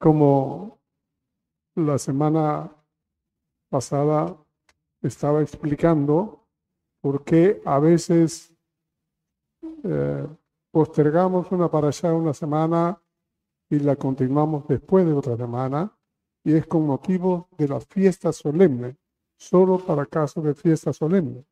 [0.00, 0.80] Como
[1.76, 2.74] la semana
[3.68, 4.34] pasada
[5.02, 6.48] estaba explicando
[7.02, 8.50] por qué a veces
[9.84, 10.26] eh,
[10.70, 12.98] postergamos una para allá una semana
[13.68, 15.94] y la continuamos después de otra semana,
[16.44, 18.96] y es con motivo de la fiesta solemne,
[19.36, 21.44] solo para casos de fiesta solemne.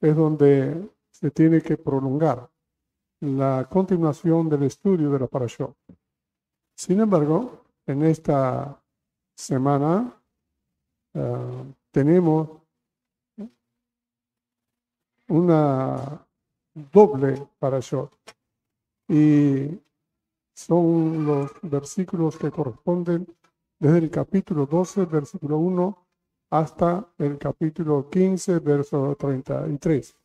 [0.00, 2.50] Es donde se tiene que prolongar
[3.20, 5.72] la continuación del estudio de la parashá.
[6.78, 8.80] Sin embargo, en esta
[9.34, 10.14] semana
[11.12, 12.50] eh, tenemos
[15.26, 16.24] una
[16.92, 18.08] doble parashá
[19.08, 19.76] y
[20.54, 23.26] son los versículos que corresponden
[23.80, 26.06] desde el capítulo 12, versículo 1,
[26.50, 30.16] hasta el capítulo 15, verso 33.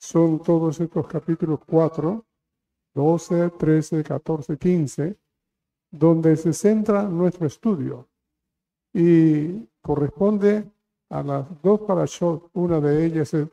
[0.00, 2.24] Son todos estos capítulos 4,
[2.94, 5.23] 12, 13, 14, 15,
[5.98, 8.08] donde se centra nuestro estudio
[8.92, 10.70] y corresponde
[11.10, 12.50] a las dos parashot.
[12.54, 13.48] Una de ellas es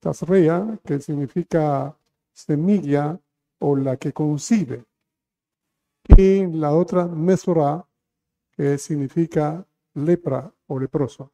[0.00, 1.96] Tasrea, que significa
[2.32, 3.18] semilla
[3.60, 4.84] o la que concibe
[6.16, 7.86] y la otra Mesorá,
[8.50, 11.32] que significa lepra o leproso.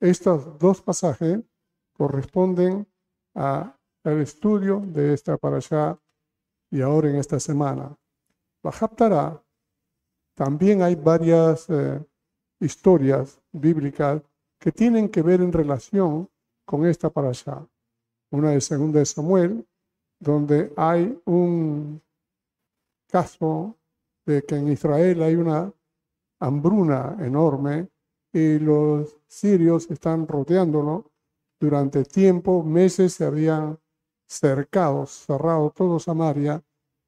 [0.00, 1.40] Estos dos pasajes
[1.92, 2.86] corresponden
[3.34, 5.98] al estudio de esta parasha
[6.70, 7.96] y ahora en esta semana.
[8.62, 9.43] La Haptará,
[10.34, 12.04] también hay varias eh,
[12.60, 14.22] historias bíblicas
[14.58, 16.28] que tienen que ver en relación
[16.64, 17.66] con esta parasha.
[18.30, 19.66] Una de segunda de Samuel,
[20.18, 22.02] donde hay un
[23.08, 23.76] caso
[24.26, 25.72] de que en Israel hay una
[26.40, 27.88] hambruna enorme
[28.32, 31.12] y los sirios están rodeándolo.
[31.60, 33.78] Durante tiempo, meses se habían
[34.26, 36.62] cercado, cerrado todo Samaria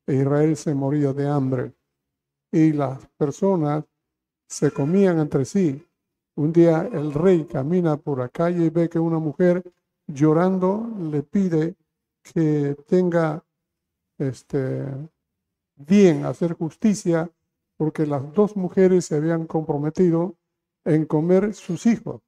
[0.07, 1.76] e Israel se moría de hambre.
[2.53, 3.85] Y las personas
[4.49, 5.85] se comían entre sí.
[6.37, 9.63] Un día el rey camina por la calle y ve que una mujer
[10.07, 11.77] llorando le pide
[12.23, 13.45] que tenga
[14.19, 14.87] este,
[15.75, 17.31] bien hacer justicia
[17.77, 20.37] porque las dos mujeres se habían comprometido
[20.85, 22.23] en comer sus hijos.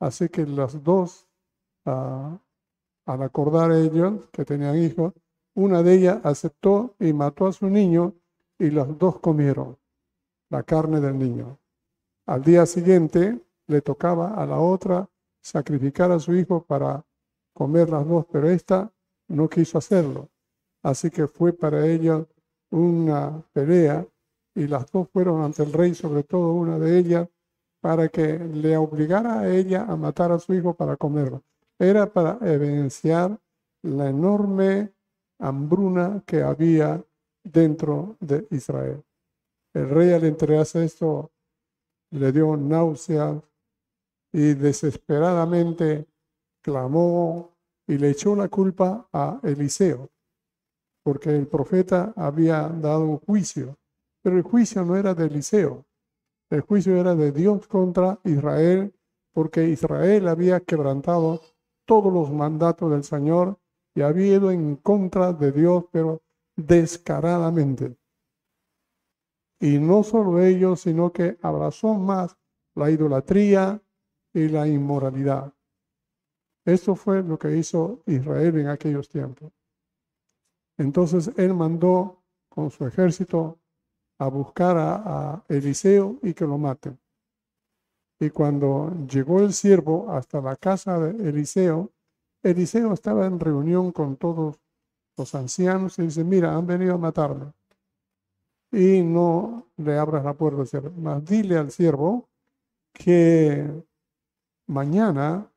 [0.00, 1.26] Así que las dos,
[1.84, 2.38] ah,
[3.06, 5.14] al acordar ellos que tenían hijos,
[5.54, 8.14] una de ellas aceptó y mató a su niño
[8.58, 9.76] y las dos comieron
[10.50, 11.58] la carne del niño.
[12.26, 15.08] Al día siguiente le tocaba a la otra
[15.42, 17.04] sacrificar a su hijo para
[17.52, 18.92] comer las dos, pero esta
[19.28, 20.28] no quiso hacerlo.
[20.82, 22.24] Así que fue para ella
[22.70, 24.06] una pelea
[24.54, 27.28] y las dos fueron ante el rey, sobre todo una de ellas,
[27.80, 31.42] para que le obligara a ella a matar a su hijo para comerlo.
[31.78, 33.38] Era para evidenciar
[33.82, 34.92] la enorme
[35.38, 37.04] hambruna que había
[37.52, 39.02] dentro de Israel.
[39.74, 41.30] El rey al enterarse esto
[42.10, 43.42] le dio náuseas
[44.32, 46.06] y desesperadamente
[46.62, 50.10] clamó y le echó la culpa a Eliseo,
[51.04, 53.78] porque el profeta había dado un juicio,
[54.22, 55.84] pero el juicio no era de Eliseo,
[56.50, 58.92] el juicio era de Dios contra Israel,
[59.32, 61.40] porque Israel había quebrantado
[61.84, 63.58] todos los mandatos del Señor
[63.94, 66.22] y había ido en contra de Dios, pero
[66.56, 67.96] descaradamente.
[69.60, 72.36] Y no solo ello, sino que abrazó más
[72.74, 73.82] la idolatría
[74.34, 75.52] y la inmoralidad.
[76.64, 79.52] Esto fue lo que hizo Israel en aquellos tiempos.
[80.76, 83.58] Entonces él mandó con su ejército
[84.18, 86.98] a buscar a, Eliseo y que lo maten.
[88.18, 91.92] Y cuando llegó el siervo hasta la casa de Eliseo,
[92.42, 94.58] Eliseo estaba en reunión con todos
[95.16, 97.52] los ancianos y dice, mira, han venido a matarme.
[98.72, 102.28] Y no le abras la puerta al siervo, más dile al siervo
[102.92, 103.66] que
[104.66, 105.50] mañana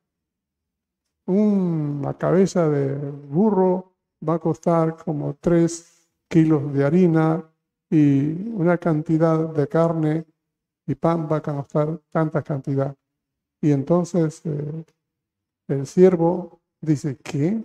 [1.26, 3.92] una cabeza de burro
[4.26, 7.44] va a costar como tres kilos de harina
[7.88, 10.26] y una cantidad de carne
[10.86, 12.94] y pan va a costar tanta cantidad.
[13.60, 14.84] Y entonces eh,
[15.68, 17.62] el siervo dice que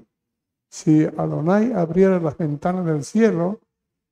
[0.76, 3.62] si Adonai abriera las ventanas del cielo,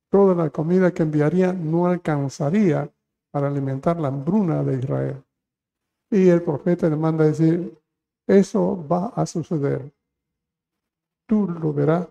[0.08, 2.90] toda la comida que enviaría no alcanzaría
[3.30, 5.22] para alimentar la hambruna de Israel.
[6.10, 7.78] Y el profeta le manda a decir,
[8.26, 9.92] eso va a suceder.
[11.26, 12.08] Tú lo verás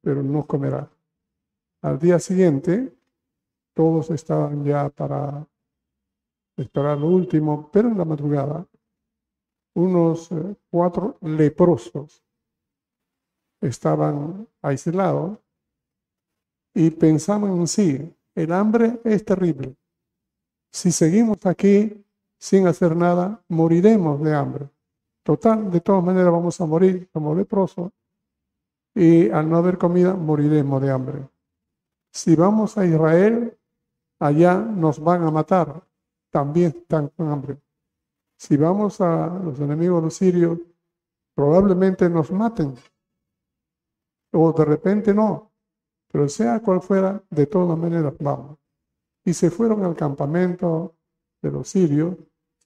[0.00, 0.88] pero no comerá.
[1.82, 2.96] Al día siguiente,
[3.74, 5.44] todos estaban ya para
[6.56, 8.64] esperar lo último, pero en la madrugada,
[9.74, 12.22] unos eh, cuatro leprosos
[13.68, 15.38] estaban aislados
[16.74, 19.76] y pensaban en sí, el hambre es terrible,
[20.76, 22.04] si seguimos aquí
[22.38, 24.68] sin hacer nada, moriremos de hambre.
[25.22, 27.92] Total, de todas maneras vamos a morir como leprosos
[28.94, 31.28] y al no haber comida moriremos de hambre.
[32.12, 33.56] Si vamos a Israel,
[34.18, 35.82] allá nos van a matar,
[36.30, 37.58] también están con hambre.
[38.36, 40.58] Si vamos a los enemigos de los sirios,
[41.34, 42.74] probablemente nos maten.
[44.38, 45.52] O de repente no.
[46.12, 48.58] Pero sea cual fuera, de todas maneras vamos.
[49.24, 50.94] Y se fueron al campamento
[51.42, 52.16] de los sirios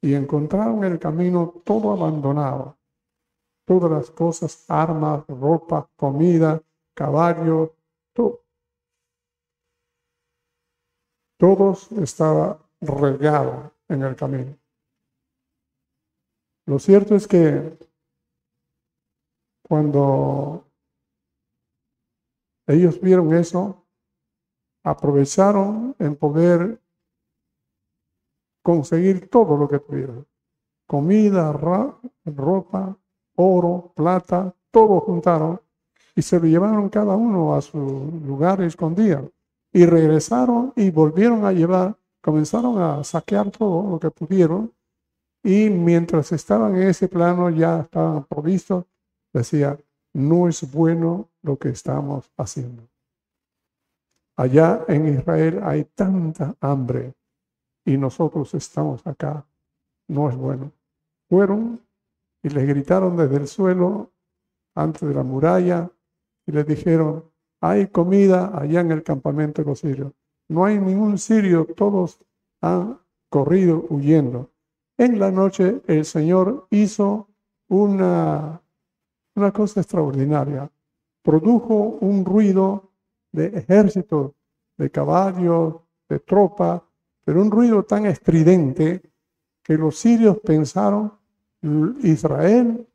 [0.02, 2.76] y encontraron el camino todo abandonado.
[3.64, 6.60] Todas las cosas, armas, ropa, comida,
[6.92, 7.70] caballos,
[8.12, 8.40] todo.
[11.38, 14.56] Todos estaba regado en el camino.
[16.66, 17.78] Lo cierto es que
[19.62, 20.69] cuando
[22.66, 23.86] ellos vieron eso,
[24.82, 26.80] aprovecharon en poder
[28.62, 30.26] conseguir todo lo que tuvieron.
[30.86, 32.98] Comida, ropa,
[33.36, 35.60] oro, plata, todo juntaron
[36.14, 37.78] y se lo llevaron cada uno a su
[38.24, 39.32] lugar escondido.
[39.72, 44.72] Y regresaron y volvieron a llevar, comenzaron a saquear todo lo que pudieron.
[45.42, 48.84] Y mientras estaban en ese plano, ya estaban provistos,
[49.32, 49.78] decía,
[50.12, 52.88] no es bueno lo que estamos haciendo.
[54.36, 57.14] Allá en Israel hay tanta hambre
[57.84, 59.46] y nosotros estamos acá.
[60.08, 60.72] No es bueno.
[61.28, 61.80] Fueron
[62.42, 64.12] y les gritaron desde el suelo,
[64.74, 65.90] antes de la muralla,
[66.46, 67.24] y les dijeron,
[67.60, 70.12] hay comida allá en el campamento de los sirios.
[70.48, 72.18] No hay ningún sirio, todos
[72.62, 72.98] han
[73.28, 74.50] corrido huyendo.
[74.96, 77.28] En la noche el Señor hizo
[77.68, 78.62] una,
[79.40, 80.70] una cosa extraordinaria.
[81.22, 82.90] Produjo un ruido
[83.32, 84.34] de ejército,
[84.76, 85.76] de caballos,
[86.08, 86.84] de tropa,
[87.24, 89.02] pero un ruido tan estridente
[89.62, 91.12] que los sirios pensaron,
[92.02, 92.86] Israel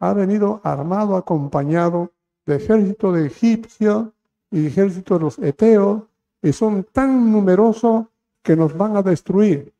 [0.00, 2.12] ha venido armado, acompañado
[2.44, 4.08] de ejército de egipcios
[4.50, 6.02] y ejército de los eteos,
[6.42, 8.06] y son tan numerosos
[8.42, 9.72] que nos van a destruir.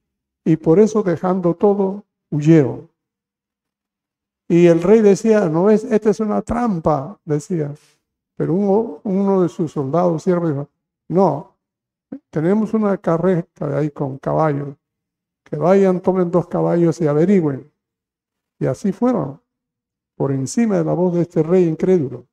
[0.44, 2.91] Y por eso dejando todo, huyeron.
[4.52, 7.72] Y el rey decía, no es, esta es una trampa, decía.
[8.36, 10.68] Pero uno, de sus soldados siervos dijo,
[11.08, 11.56] no,
[12.28, 14.76] tenemos una carreta ahí con caballos.
[15.42, 17.72] Que vayan, tomen dos caballos y averigüen.
[18.58, 19.40] Y así fueron,
[20.16, 22.26] por encima de la voz de este rey incrédulo.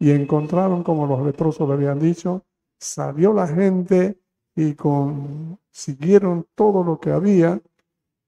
[0.00, 2.42] Y encontraron, como los leprosos le habían dicho,
[2.80, 4.18] salió la gente
[4.56, 7.62] y consiguieron todo lo que había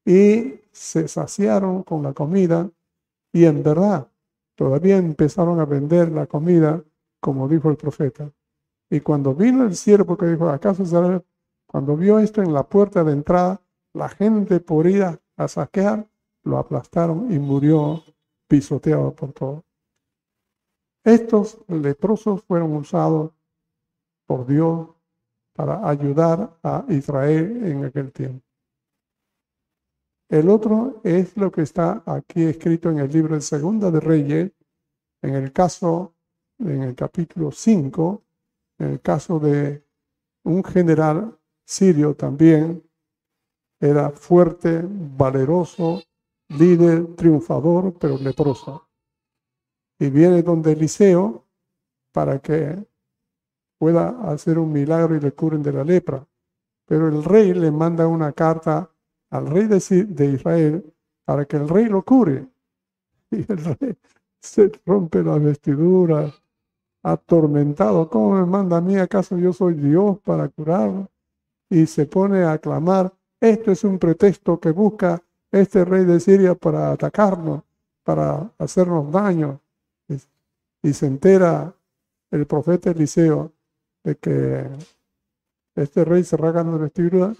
[0.05, 2.71] y se saciaron con la comida
[3.37, 4.09] y en verdad
[4.55, 6.83] todavía empezaron a vender la comida
[7.21, 8.33] como dijo el profeta.
[8.89, 11.23] Y cuando vino el siervo que dijo, ¿acaso será?
[11.67, 13.61] Cuando vio esto en la puerta de entrada,
[13.93, 16.09] la gente por ir a, saquear,
[16.45, 18.03] lo aplastaron y murió
[18.49, 19.65] pisoteado por todo.
[21.05, 23.33] Estos leprosos fueron usados
[24.25, 24.89] por Dios
[25.53, 28.46] para ayudar a Israel en aquel tiempo.
[30.29, 34.53] El otro es lo que está aquí escrito en el libro de Segunda de Reyes,
[35.23, 36.15] en el caso,
[36.59, 38.25] en el capítulo 5,
[38.79, 39.85] en el caso de
[40.45, 42.83] un general sirio también,
[43.81, 46.03] era fuerte, valeroso,
[46.49, 48.89] líder, triunfador, pero leproso.
[49.99, 51.47] Y viene donde Eliseo
[52.13, 52.85] para que
[53.79, 56.27] pueda hacer un milagro y le curen de la lepra.
[56.87, 58.91] Pero el rey le manda una carta
[59.31, 62.47] al rey de, Israel para que el rey lo cure.
[63.31, 63.97] Y el rey
[64.41, 66.33] se rompe las vestiduras,
[67.03, 68.09] atormentado.
[68.09, 68.97] ¿Cómo me manda a mí?
[68.97, 71.11] ¿Acaso yo soy Dios para curarlo?
[71.69, 76.55] Y se pone a clamar, esto es un pretexto que busca este rey de Siria
[76.55, 77.63] para atacarnos,
[78.05, 79.61] para hacernos daño.
[80.83, 81.75] Y, se entera
[82.31, 83.51] el profeta Eliseo
[84.05, 84.69] de que
[85.75, 87.35] este rey se regala la vestidura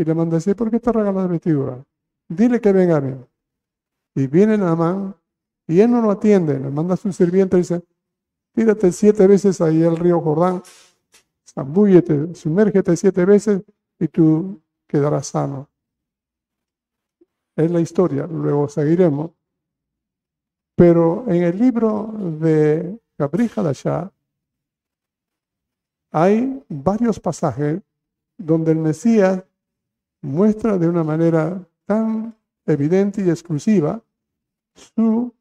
[0.00, 1.84] y le manda a decir, ¿por qué te regala la vestidura?
[2.26, 3.14] Dile que venga a mí.
[4.14, 5.14] Y viene Namán
[5.66, 7.82] y él no lo atiende, le manda a su sirviente y dice,
[8.54, 10.62] tírate siete veces ahí al río Jordán,
[11.46, 13.62] zambúllete, sumérgete siete veces
[13.98, 15.68] y tú quedarás sano.
[17.54, 19.32] Es la historia, luego seguiremos.
[20.74, 24.10] Pero en el libro de Gabriel Hadashah
[26.10, 27.82] hay varios pasajes
[28.38, 29.44] donde el Mesías
[30.22, 32.36] muestra de una manera tan
[32.66, 34.02] evidente y exclusiva
[34.74, 35.34] su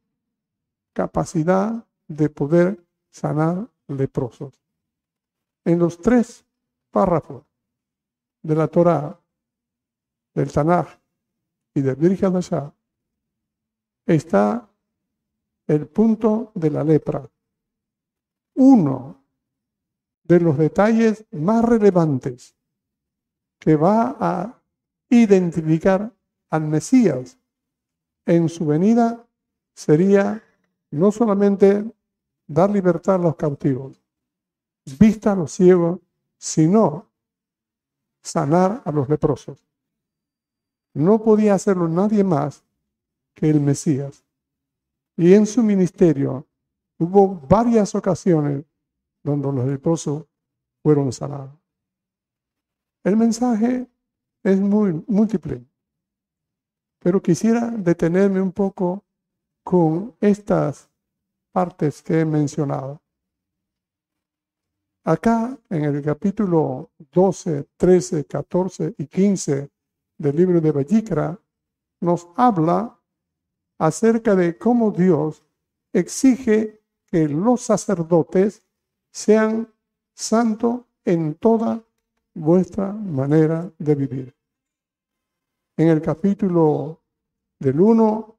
[0.94, 4.60] capacidad de poder sanar leprosos.
[5.66, 6.46] En los tres
[6.92, 7.44] párrafos
[8.42, 9.20] de la Torá
[10.34, 10.88] del Tanaj
[11.74, 12.74] y del Virgen allá,
[14.06, 14.68] está
[15.68, 17.30] el punto de la lepra.
[18.56, 19.24] Uno
[20.24, 22.56] de los detalles más relevantes
[23.60, 24.59] que va a
[25.10, 26.14] identificar
[26.50, 27.38] al Mesías
[28.26, 29.26] en su venida
[29.74, 30.44] sería
[30.92, 31.92] no solamente
[32.48, 34.02] dar libertad a los cautivos,
[35.00, 36.00] vista a los ciegos,
[36.38, 37.10] sino
[38.22, 39.66] sanar a los leprosos.
[40.94, 42.64] No podía hacerlo nadie más
[43.34, 44.24] que el Mesías.
[45.16, 46.48] Y en su ministerio
[46.98, 48.66] hubo varias ocasiones
[49.24, 50.26] donde los leprosos
[50.82, 51.52] fueron sanados.
[53.04, 53.88] El mensaje
[54.44, 55.66] es muy múltiple,
[57.00, 59.06] pero quisiera detenerme un poco
[59.64, 60.90] con estas
[61.52, 63.02] partes que he mencionado.
[65.04, 69.70] Acá en el capítulo 12, 13, 14 y 15
[70.18, 71.40] del libro de Vallicra
[72.02, 73.00] nos habla
[73.80, 75.44] acerca de cómo Dios
[75.94, 78.62] exige que los sacerdotes
[79.12, 79.74] sean
[80.14, 81.84] santos en toda
[82.40, 84.36] vuestra manera de vivir.
[85.78, 87.02] En el capítulo
[87.60, 88.36] del 1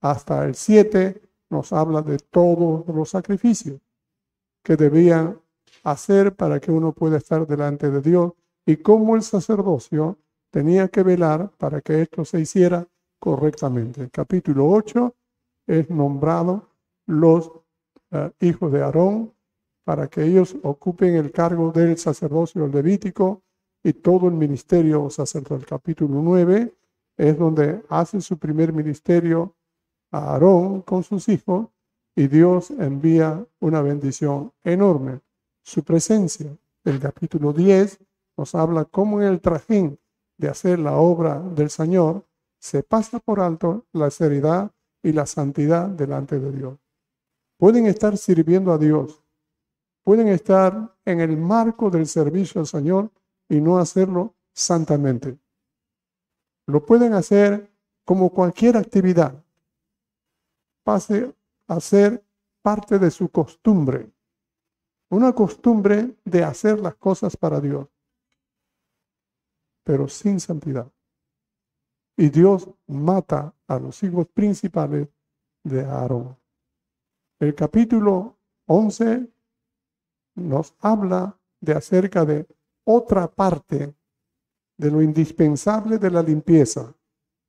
[0.00, 3.80] hasta el 7 nos habla de todos los sacrificios
[4.64, 5.38] que debían
[5.84, 8.32] hacer para que uno pueda estar delante de Dios
[8.64, 10.18] y cómo el sacerdocio
[10.50, 12.86] tenía que velar para que esto se hiciera
[13.18, 14.02] correctamente.
[14.02, 15.14] El capítulo 8
[15.66, 16.68] es nombrado
[17.06, 17.52] los
[18.10, 19.32] eh, hijos de Aarón
[19.84, 23.42] para que ellos ocupen el cargo del sacerdocio levítico
[23.82, 25.66] y todo el ministerio sacerdotal.
[25.66, 26.74] Capítulo 9
[27.16, 29.54] es donde hace su primer ministerio
[30.10, 31.68] a Aarón con sus hijos
[32.14, 35.20] y Dios envía una bendición enorme.
[35.62, 36.56] Su presencia.
[36.84, 37.98] El capítulo 10
[38.36, 39.98] nos habla cómo en el trajín
[40.36, 42.24] de hacer la obra del Señor
[42.58, 44.72] se pasa por alto la seriedad
[45.02, 46.78] y la santidad delante de Dios.
[47.58, 49.21] Pueden estar sirviendo a Dios,
[50.02, 53.10] pueden estar en el marco del servicio al Señor
[53.48, 55.38] y no hacerlo santamente.
[56.66, 57.70] Lo pueden hacer
[58.04, 59.42] como cualquier actividad.
[60.84, 61.34] Pase
[61.68, 62.24] a ser
[62.62, 64.10] parte de su costumbre.
[65.10, 67.86] Una costumbre de hacer las cosas para Dios,
[69.84, 70.90] pero sin santidad.
[72.16, 75.08] Y Dios mata a los hijos principales
[75.64, 76.36] de Aarón.
[77.38, 79.31] El capítulo 11
[80.34, 82.46] nos habla de acerca de
[82.84, 83.94] otra parte
[84.76, 86.94] de lo indispensable de la limpieza,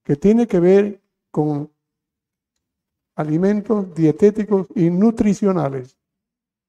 [0.04, 1.72] que tiene que ver con
[3.16, 5.98] alimentos dietéticos y nutricionales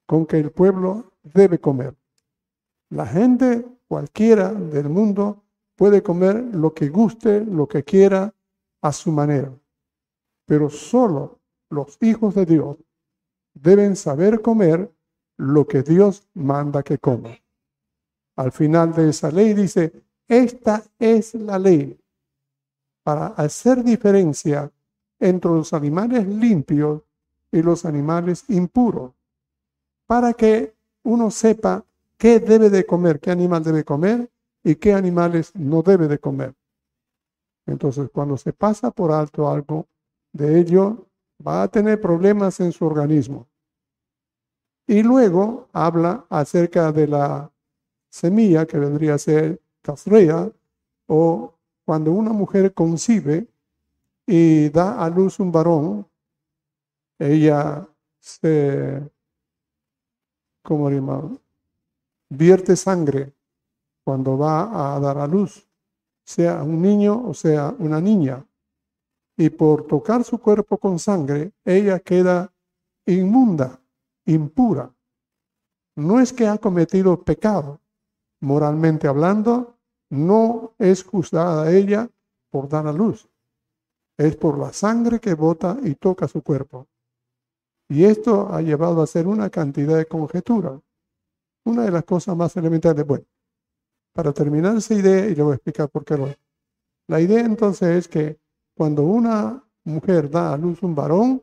[0.06, 1.94] con que el pueblo debe comer.
[2.90, 5.42] La gente cualquiera del mundo
[5.76, 8.35] puede comer lo que guste, lo que quiera,
[8.83, 9.50] a su manera.
[10.47, 11.40] Pero solo
[11.71, 12.76] los hijos de Dios
[13.54, 14.94] deben saber comer
[15.36, 17.38] lo que Dios manda que coman.
[18.36, 19.92] Al final de esa ley dice,
[20.28, 21.98] esta es la ley
[23.02, 24.72] para hacer diferencia
[25.20, 27.02] entre los animales limpios
[27.52, 29.12] y los animales impuros,
[30.06, 30.74] para que
[31.04, 31.84] uno sepa
[32.18, 34.30] qué debe de comer, qué animal debe comer
[34.64, 36.54] y qué animales no debe de comer.
[37.66, 39.86] Entonces, cuando se pasa por alto algo
[40.32, 41.06] de ello,
[41.46, 43.46] va a tener problemas en su organismo.
[44.86, 47.50] Y luego habla acerca de la
[48.10, 50.50] semilla que vendría a ser casrea
[51.06, 53.46] o cuando una mujer concibe
[54.26, 56.06] y da a luz un varón,
[57.18, 57.86] ella
[58.20, 59.02] se,
[60.62, 61.30] ¿cómo llama?
[62.30, 63.32] Vierte sangre
[64.02, 65.66] cuando va a dar a luz,
[66.24, 68.44] sea un niño o sea una niña.
[69.36, 72.52] Y por tocar su cuerpo con sangre, ella queda
[73.04, 73.80] inmunda,
[74.26, 74.94] impura.
[75.96, 77.80] No es que ha cometido pecado,
[78.40, 79.76] moralmente hablando,
[80.10, 82.10] no es juzgada ella
[82.50, 83.28] por dar a luz.
[84.16, 86.86] Es por la sangre que bota y toca su cuerpo.
[87.88, 90.80] Y esto ha llevado a hacer una cantidad de conjeturas.
[91.64, 93.06] Una de las cosas más elementales.
[93.06, 93.24] Bueno,
[94.12, 96.38] para terminar esa idea, y le voy a explicar por qué lo es.
[97.08, 98.38] La idea entonces es que
[98.76, 101.42] cuando una mujer da a luz un varón,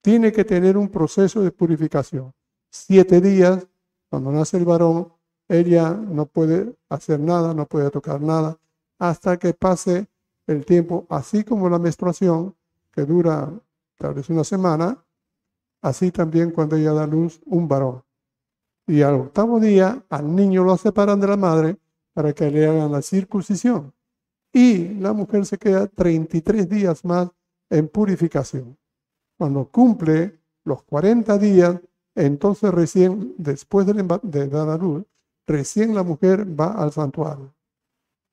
[0.00, 2.32] tiene que tener un proceso de purificación.
[2.70, 3.66] Siete días,
[4.10, 5.12] cuando nace el varón,
[5.48, 8.58] ella no puede hacer nada, no puede tocar nada,
[8.98, 10.08] hasta que pase
[10.46, 12.54] el tiempo, así como la menstruación,
[12.92, 13.52] que dura
[13.96, 15.04] tal vez una semana,
[15.82, 18.02] así también cuando ella da luz un varón.
[18.86, 21.76] Y al octavo día, al niño lo separan de la madre
[22.14, 23.92] para que le hagan la circuncisión.
[24.50, 27.28] y la mujer se queda 33 días más
[27.70, 28.78] en purificación.
[29.38, 31.80] Cuando cumple los 40 días,
[32.16, 35.04] entonces recién, después de dar a luz,
[35.46, 37.54] recién la mujer va al santuario.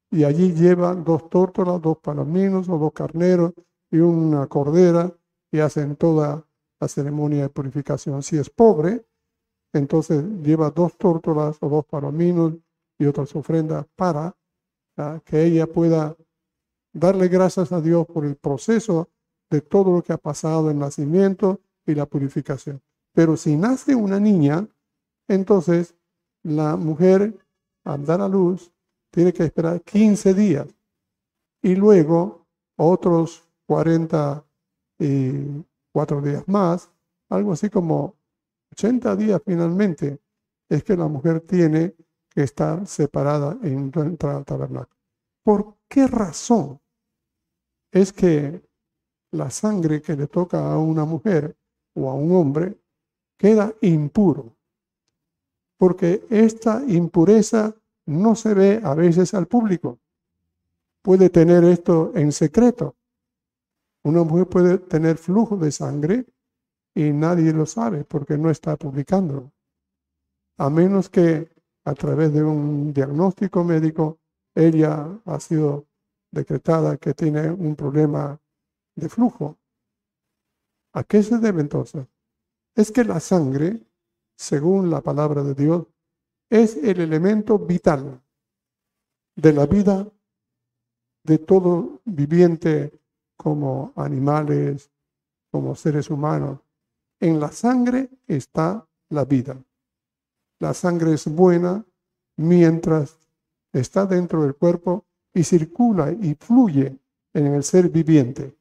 [0.09, 3.53] Y allí lleva dos tórtolas, dos palominos o dos carneros
[3.91, 5.15] y una cordera
[5.51, 6.47] y hacen toda
[6.79, 8.23] la ceremonia de purificación.
[8.23, 9.05] Si es pobre,
[9.73, 12.53] entonces lleva dos tórtolas o dos palominos
[12.97, 14.35] y otras ofrendas para
[14.97, 16.15] ah, que ella pueda
[16.93, 19.09] darle gracias a Dios por el proceso
[19.49, 22.81] de todo lo que ha pasado, el nacimiento y la purificación.
[23.13, 24.67] Pero si nace una niña,
[25.27, 25.95] entonces
[26.43, 27.37] la mujer
[27.83, 28.71] al dar a luz
[29.11, 30.67] tiene que esperar 15 días
[31.61, 32.47] y luego
[32.77, 36.91] otros 44 días más,
[37.29, 38.15] algo así como
[38.73, 40.19] 80 días finalmente,
[40.69, 41.95] es que la mujer tiene
[42.29, 44.99] que estar separada en entrar al tabernáculo.
[45.43, 46.81] ¿Por qué razón
[47.91, 48.64] es que
[49.35, 51.55] la sangre que le toca a una mujer
[51.93, 52.77] o a un hombre
[53.37, 54.55] queda impuro,
[55.77, 57.75] porque esta impureza
[58.05, 59.99] no se ve a veces al público.
[61.01, 62.95] Puede tener esto en secreto.
[64.03, 66.25] Una mujer puede tener flujo de sangre
[66.93, 69.51] y nadie lo sabe porque no está publicándolo.
[70.57, 71.49] A menos que
[71.83, 74.19] a través de un diagnóstico médico
[74.55, 75.87] ella ha sido
[76.31, 78.39] decretada que tiene un problema
[78.95, 79.57] de flujo.
[80.93, 82.07] ¿A qué se debe entonces?
[82.73, 83.85] Es que la sangre,
[84.35, 85.85] según la palabra de Dios,
[86.49, 88.21] es el elemento vital
[89.35, 90.07] de la vida
[91.23, 92.99] de todo viviente
[93.35, 94.89] como animales,
[95.51, 96.59] como seres humanos.
[97.19, 99.61] En la sangre está la vida.
[100.59, 101.85] La sangre es buena
[102.37, 103.17] mientras
[103.73, 106.97] está dentro del cuerpo y circula y fluye
[107.33, 108.55] en el ser viviente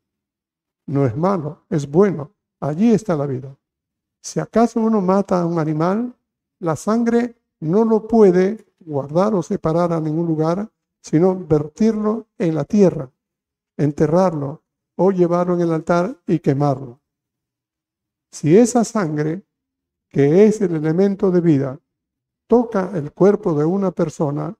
[0.87, 2.33] no es malo, es bueno.
[2.61, 3.57] Allí está la vida.
[4.21, 6.15] Si acaso uno mata a un animal,
[6.61, 10.71] la sangre no lo puede guardar o separar a ningún lugar,
[11.03, 13.11] sino vertirlo en la tierra,
[13.77, 14.63] enterrarlo
[14.97, 17.01] o llevarlo en el altar y quemarlo.
[18.31, 19.45] Si esa sangre,
[20.09, 21.81] que es el elemento de vida,
[22.47, 24.57] toca el cuerpo de una persona,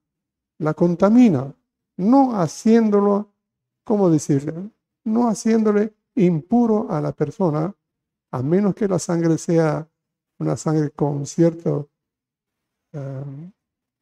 [0.59, 1.55] la contamina,
[1.97, 3.33] no haciéndolo,
[3.85, 4.71] ¿cómo decirle?
[5.05, 7.75] No haciéndole impuro a la persona,
[8.31, 9.89] a menos que la sangre sea
[10.39, 11.91] una sangre con cierto
[12.93, 13.53] eh,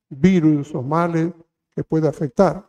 [0.08, 1.32] virus o males
[1.74, 2.68] que pueda afectar.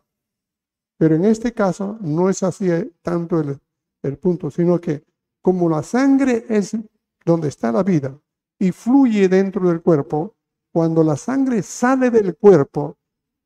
[0.97, 2.69] Pero en este caso no es así
[3.01, 3.59] tanto el,
[4.03, 5.03] el punto, sino que
[5.41, 6.77] como la sangre es
[7.25, 8.17] donde está la vida
[8.59, 10.35] y fluye dentro del cuerpo,
[10.71, 12.97] cuando la sangre sale del cuerpo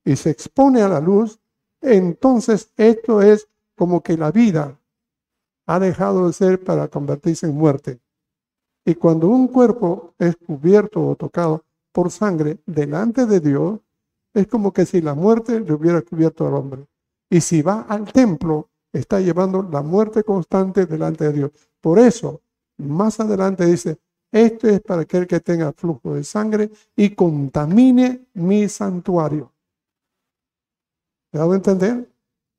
[0.05, 1.39] y se expone a la luz,
[1.81, 4.79] entonces esto es como que la vida
[5.67, 7.99] ha dejado de ser para convertirse en muerte.
[8.85, 13.79] Y cuando un cuerpo es cubierto o tocado por sangre delante de Dios,
[14.33, 16.87] es como que si la muerte le hubiera cubierto al hombre.
[17.29, 21.51] Y si va al templo, está llevando la muerte constante delante de Dios.
[21.81, 22.41] Por eso,
[22.77, 23.99] más adelante dice,
[24.31, 29.51] esto es para aquel que tenga flujo de sangre y contamine mi santuario.
[31.31, 32.09] ¿Me dado a entender?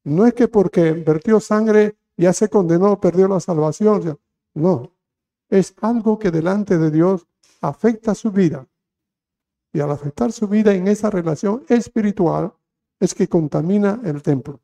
[0.05, 4.19] No es que porque vertió sangre ya se condenó, perdió la salvación.
[4.55, 4.93] No,
[5.49, 7.27] es algo que delante de Dios
[7.61, 8.67] afecta su vida.
[9.73, 12.53] Y al afectar su vida en esa relación espiritual,
[12.99, 14.61] es que contamina el templo.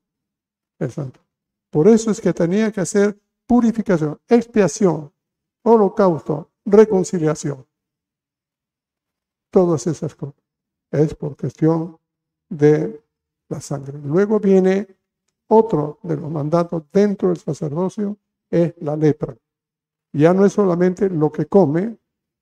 [1.71, 5.13] Por eso es que tenía que hacer purificación, expiación,
[5.63, 7.67] holocausto, reconciliación.
[9.51, 10.43] Todas esas cosas.
[10.91, 11.99] Es por cuestión
[12.49, 13.05] de
[13.49, 13.99] la sangre.
[13.99, 14.97] Luego viene
[15.55, 18.19] otro de los mandatos dentro del sacerdocio
[18.51, 19.37] es la lepra.
[20.13, 21.99] Ya no es solamente lo que come,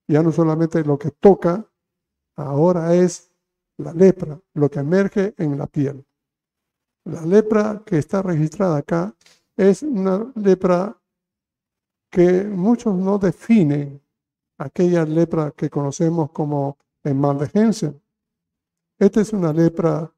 [0.08, 1.66] ya no es solamente lo que toca,
[2.36, 3.30] ahora es
[3.78, 6.04] la lepra, lo que emerge en la piel.
[7.04, 9.14] La lepra que está registrada acá
[9.56, 10.98] es una lepra
[12.10, 14.02] que muchos no definen
[14.58, 17.94] aquella lepra que conocemos como en maldegencia.
[18.98, 20.12] Esta es una lepra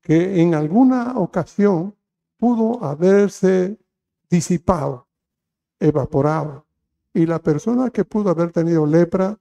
[0.00, 1.94] que en alguna ocasión
[2.40, 3.78] pudo haberse
[4.30, 5.06] disipado,
[5.78, 6.64] evaporado,
[7.12, 9.38] y la persona que pudo haber tenido lepra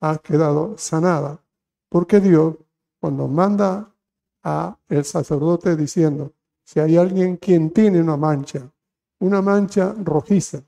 [0.00, 1.38] ha quedado sanada,
[1.90, 2.56] porque Dios,
[2.98, 3.92] cuando manda
[4.42, 6.32] a el sacerdote diciendo,
[6.64, 8.72] si hay alguien quien tiene una mancha,
[9.18, 10.62] una mancha rojiza,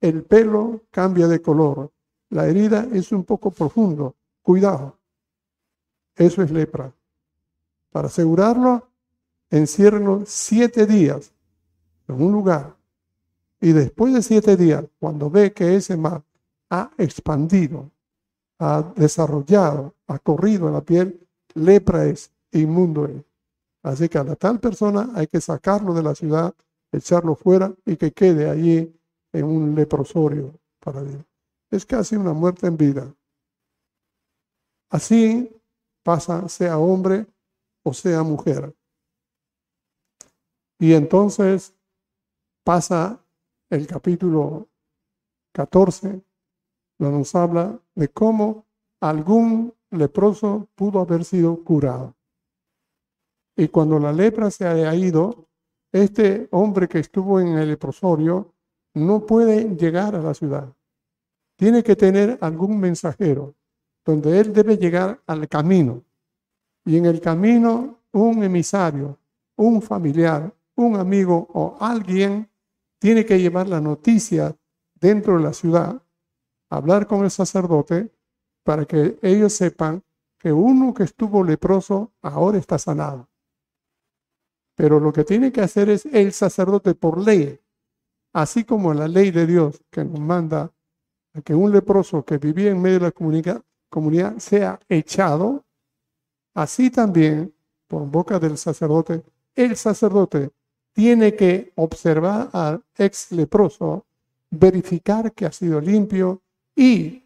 [0.00, 1.92] el pelo cambia de color,
[2.30, 4.98] la herida es un poco profundo, cuidado,
[6.16, 6.92] eso es lepra.
[7.92, 8.88] Para asegurarlo,
[9.56, 11.32] enciérrenlo siete días
[12.08, 12.76] en un lugar.
[13.60, 16.22] Y después de siete días, cuando ve que ese mal
[16.70, 17.90] ha expandido,
[18.58, 23.22] ha desarrollado, ha corrido en la piel, lepra es, inmundo es.
[23.82, 26.54] Así que a la tal persona hay que sacarlo de la ciudad,
[26.92, 28.92] echarlo fuera y que quede allí
[29.32, 31.24] en un leprosorio para Dios.
[31.70, 33.14] Es casi una muerte en vida.
[34.88, 35.50] Así
[36.02, 37.26] pasa, sea hombre
[37.82, 38.74] o sea mujer.
[40.78, 41.74] Y entonces
[42.64, 43.24] pasa
[43.70, 44.68] el capítulo
[45.52, 46.22] 14,
[46.98, 48.66] donde nos habla de cómo
[49.00, 52.14] algún leproso pudo haber sido curado.
[53.56, 55.48] Y cuando la lepra se ha ido,
[55.92, 58.52] este hombre que estuvo en el leprosorio
[58.94, 60.74] no puede llegar a la ciudad.
[61.56, 63.54] Tiene que tener algún mensajero
[64.04, 66.04] donde él debe llegar al camino.
[66.84, 69.18] Y en el camino un emisario,
[69.56, 72.50] un familiar, un amigo o alguien
[72.98, 74.56] tiene que llevar la noticia
[74.94, 76.02] dentro de la ciudad,
[76.70, 78.12] hablar con el sacerdote
[78.62, 80.02] para que ellos sepan
[80.38, 83.28] que uno que estuvo leproso ahora está sanado.
[84.74, 87.58] Pero lo que tiene que hacer es el sacerdote por ley,
[88.32, 90.72] así como la ley de Dios que nos manda
[91.44, 95.64] que un leproso que vivía en medio de la comunidad sea echado,
[96.54, 97.54] así también
[97.86, 99.22] por boca del sacerdote,
[99.54, 100.50] el sacerdote
[100.96, 104.06] tiene que observar al ex leproso,
[104.50, 106.40] verificar que ha sido limpio
[106.74, 107.22] y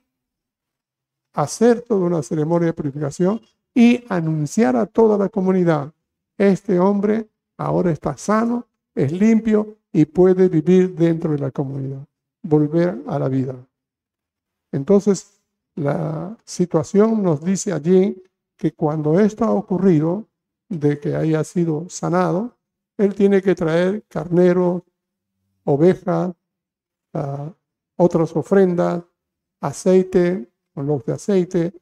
[1.35, 3.41] hacer toda una ceremonia de purificación
[3.73, 5.93] y anunciar a toda la comunidad,
[6.37, 7.29] este hombre
[7.59, 12.05] ahora está sano, es limpio y puede vivir dentro de la comunidad,
[12.43, 13.55] volver a la vida.
[14.73, 15.41] Entonces,
[15.77, 18.21] la situación nos dice allí
[18.57, 20.27] que cuando esto ha ocurrido,
[20.69, 22.57] de que haya sido sanado,
[23.01, 24.83] él tiene que traer carneros,
[25.65, 26.35] ovejas,
[27.15, 27.51] ah,
[27.97, 29.03] otras ofrendas,
[29.61, 31.75] aceite, los de aceite,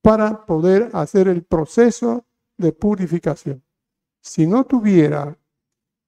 [0.00, 2.24] para poder hacer el proceso
[2.56, 3.62] de purificación.
[4.20, 5.38] Si no tuviera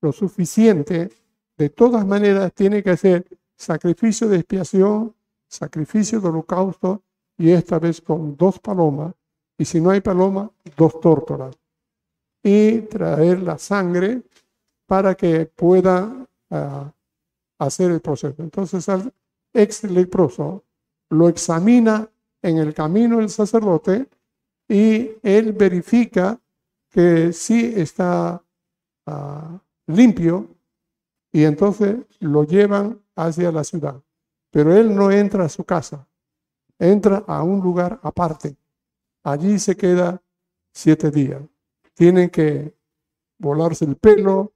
[0.00, 1.10] lo suficiente,
[1.56, 5.14] de todas maneras tiene que hacer sacrificio de expiación,
[5.48, 7.02] sacrificio de holocausto
[7.36, 9.14] y esta vez con dos palomas,
[9.58, 11.56] y si no hay paloma, dos tórtolas.
[12.42, 14.22] Y traer la sangre
[14.86, 16.92] para que pueda ah,
[17.58, 18.42] hacer el proceso.
[18.42, 19.12] Entonces al
[19.52, 20.64] ex leproso
[21.10, 22.08] lo examina
[22.42, 24.08] en el camino el sacerdote
[24.68, 26.40] y él verifica
[26.90, 28.42] que sí está
[29.06, 30.48] ah, limpio
[31.32, 34.02] y entonces lo llevan hacia la ciudad.
[34.50, 36.08] Pero él no entra a su casa,
[36.78, 38.56] entra a un lugar aparte.
[39.22, 40.22] Allí se queda
[40.72, 41.42] siete días.
[41.94, 42.74] Tienen que
[43.38, 44.52] volarse el pelo,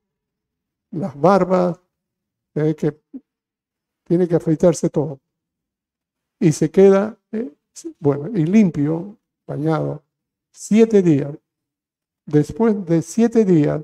[0.90, 1.81] las barbas,
[2.55, 3.00] eh, que
[4.05, 5.20] tiene que afeitarse todo.
[6.40, 7.55] Y se queda, eh,
[7.98, 10.03] bueno, y limpio, bañado,
[10.53, 11.37] siete días.
[12.26, 13.83] Después de siete días,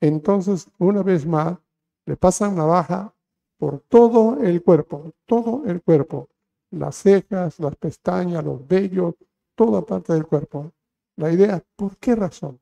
[0.00, 1.58] entonces una vez más
[2.06, 3.14] le pasan navaja
[3.58, 6.28] por todo el cuerpo, todo el cuerpo,
[6.70, 9.14] las cejas, las pestañas, los vellos,
[9.54, 10.72] toda parte del cuerpo.
[11.16, 12.60] La idea, ¿por qué razón?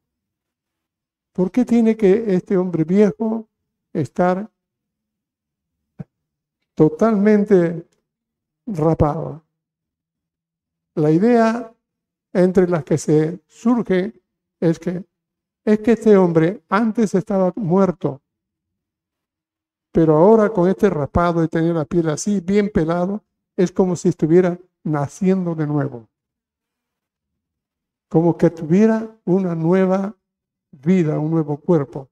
[1.32, 3.48] ¿Por qué tiene que este hombre viejo
[3.92, 4.50] estar
[6.74, 7.86] totalmente
[8.66, 9.42] rapado.
[10.94, 11.74] La idea
[12.32, 14.20] entre las que se surge
[14.60, 15.04] es que
[15.64, 18.20] es que este hombre antes estaba muerto,
[19.92, 23.22] pero ahora con este rapado y tener la piel así bien pelado,
[23.56, 26.08] es como si estuviera naciendo de nuevo.
[28.08, 30.16] Como que tuviera una nueva
[30.70, 32.10] vida, un nuevo cuerpo.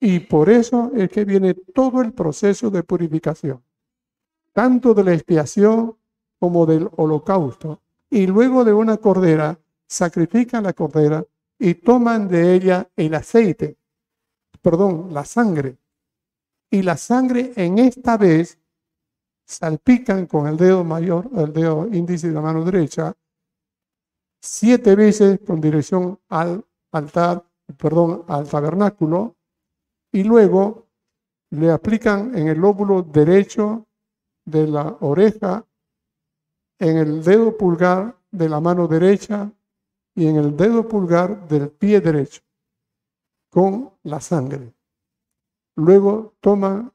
[0.00, 3.62] Y por eso es que viene todo el proceso de purificación,
[4.52, 5.96] tanto de la expiación
[6.38, 7.80] como del holocausto.
[8.10, 11.24] Y luego de una cordera, sacrifican la cordera
[11.58, 13.78] y toman de ella el aceite,
[14.60, 15.78] perdón, la sangre.
[16.70, 18.58] Y la sangre en esta vez
[19.46, 23.14] salpican con el dedo mayor, el dedo índice de la mano derecha,
[24.40, 27.44] siete veces con dirección al altar,
[27.76, 29.35] perdón, al tabernáculo,
[30.16, 30.86] y luego
[31.50, 33.86] le aplican en el lóbulo derecho
[34.46, 35.66] de la oreja,
[36.78, 39.52] en el dedo pulgar de la mano derecha
[40.14, 42.40] y en el dedo pulgar del pie derecho
[43.50, 44.72] con la sangre.
[45.74, 46.90] Luego toman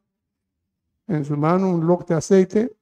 [1.06, 2.76] en su mano un lock de aceite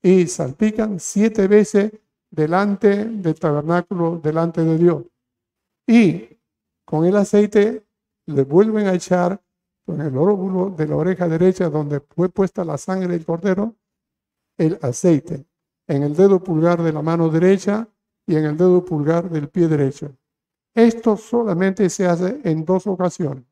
[0.00, 1.92] y salpican siete veces
[2.30, 5.04] delante del tabernáculo, delante de Dios.
[5.86, 6.38] Y
[6.86, 7.84] con el aceite
[8.24, 9.42] le vuelven a echar
[9.94, 13.74] en el óvulo de la oreja derecha donde fue puesta la sangre del cordero,
[14.56, 15.46] el aceite,
[15.86, 17.88] en el dedo pulgar de la mano derecha
[18.26, 20.14] y en el dedo pulgar del pie derecho.
[20.74, 23.44] Esto solamente se hace en dos ocasiones.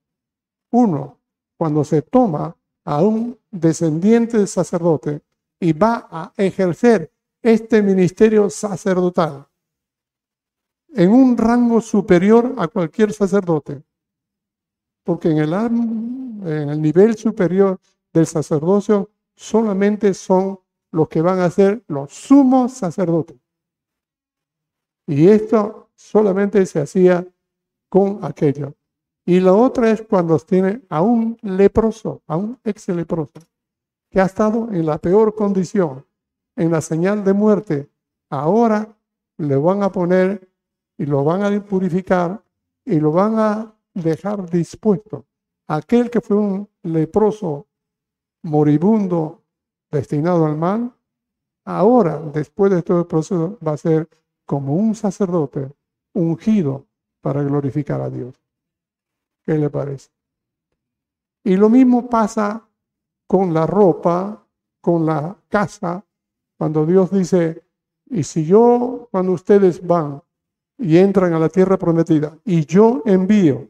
[0.71, 1.19] Uno,
[1.57, 5.23] cuando se toma a un descendiente del sacerdote
[5.59, 7.11] y va a ejercer
[7.43, 9.47] este ministerio sacerdotal
[10.97, 13.83] en un rango superior a cualquier sacerdote.
[15.05, 15.53] Porque en el,
[16.47, 17.81] en el nivel superior
[18.13, 20.61] del sacerdocio solamente son
[20.93, 23.37] los que van a ser los sumos sacerdotes.
[25.07, 27.27] Y esto solamente se hacía
[27.89, 28.75] con aquello.
[29.25, 33.41] Y la otra es cuando tiene a un leproso, a un ex leproso,
[34.11, 36.07] que ha estado en la peor condición,
[36.55, 37.91] en la señal de muerte.
[38.31, 38.97] Ahora
[39.39, 40.49] le van a poner
[40.97, 42.43] y lo van a purificar
[42.85, 45.27] y lo van a dejar dispuesto.
[45.69, 47.67] Aquel que fue un leproso
[48.43, 49.43] moribundo
[49.91, 50.93] destinado al mal,
[51.65, 54.09] ahora, después de todo el proceso, va a ser
[54.45, 55.73] como un sacerdote
[56.15, 56.87] ungido
[57.21, 58.41] para glorificar a Dios.
[59.45, 60.11] ¿Qué le parece?
[61.43, 62.69] Y lo mismo pasa
[63.27, 64.47] con la ropa,
[64.81, 66.05] con la casa,
[66.57, 67.65] cuando Dios dice,
[68.07, 70.23] y si yo, cuando ustedes van
[70.79, 73.69] y entran a la tierra prometida, y yo envío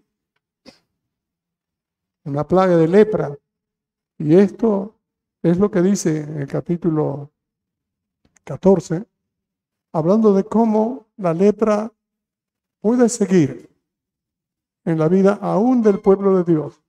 [2.26, 3.38] una plaga de lepra,
[4.18, 4.96] y esto
[5.42, 7.30] es lo que dice en el capítulo
[8.44, 9.06] 14,
[9.92, 11.92] hablando de cómo la lepra
[12.80, 13.70] puede seguir
[14.84, 16.82] en la vida aún del pueblo de Dios.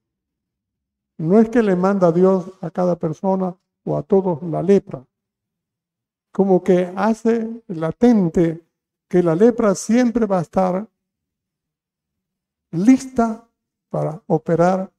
[1.20, 5.06] No es que le manda Dios a cada persona o a todos la lepra,
[6.32, 8.66] como que hace latente
[9.08, 10.88] que la lepra siempre va a estar
[12.72, 13.48] lista
[13.90, 14.92] para operar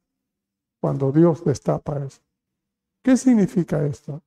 [0.80, 2.20] cuando Dios destapa eso.
[3.02, 4.22] ¿Qué significa esto?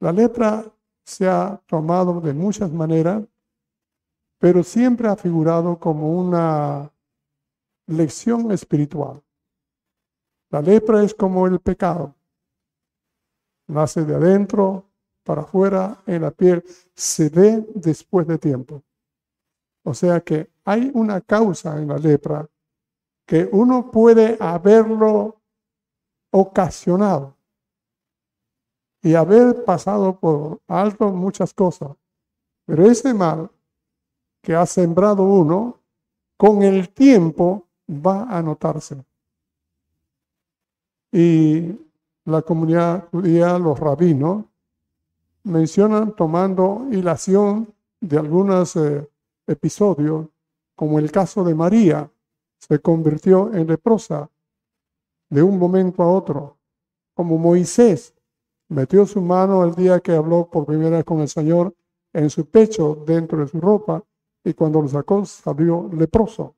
[0.00, 0.64] La lepra
[1.04, 3.24] se ha tomado de muchas maneras,
[4.38, 6.92] pero siempre ha figurado como una
[7.86, 9.22] lección espiritual.
[10.50, 12.14] La lepra es como el pecado.
[13.66, 14.84] Nace de adentro
[15.24, 18.82] para afuera en la piel, se ve después de tiempo.
[19.82, 22.48] O sea que hay una causa en la lepra
[23.28, 25.36] que uno puede haberlo
[26.30, 27.36] ocasionado
[29.02, 31.90] y haber pasado por alto muchas cosas.
[32.64, 33.50] Pero ese mal
[34.40, 35.78] que ha sembrado uno,
[36.38, 39.04] con el tiempo va a notarse.
[41.12, 41.78] Y
[42.24, 44.46] la comunidad judía, los rabinos,
[45.42, 49.06] mencionan tomando hilación de algunos eh,
[49.46, 50.28] episodios,
[50.74, 52.10] como el caso de María,
[52.58, 54.30] se convirtió en leprosa
[55.30, 56.58] de un momento a otro,
[57.14, 58.14] como Moisés
[58.68, 61.74] metió su mano el día que habló por primera vez con el Señor
[62.12, 64.02] en su pecho, dentro de su ropa,
[64.44, 66.54] y cuando lo sacó salió leproso.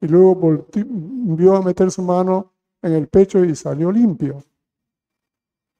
[0.00, 2.52] Y luego volvió a meter su mano
[2.82, 4.42] en el pecho y salió limpio.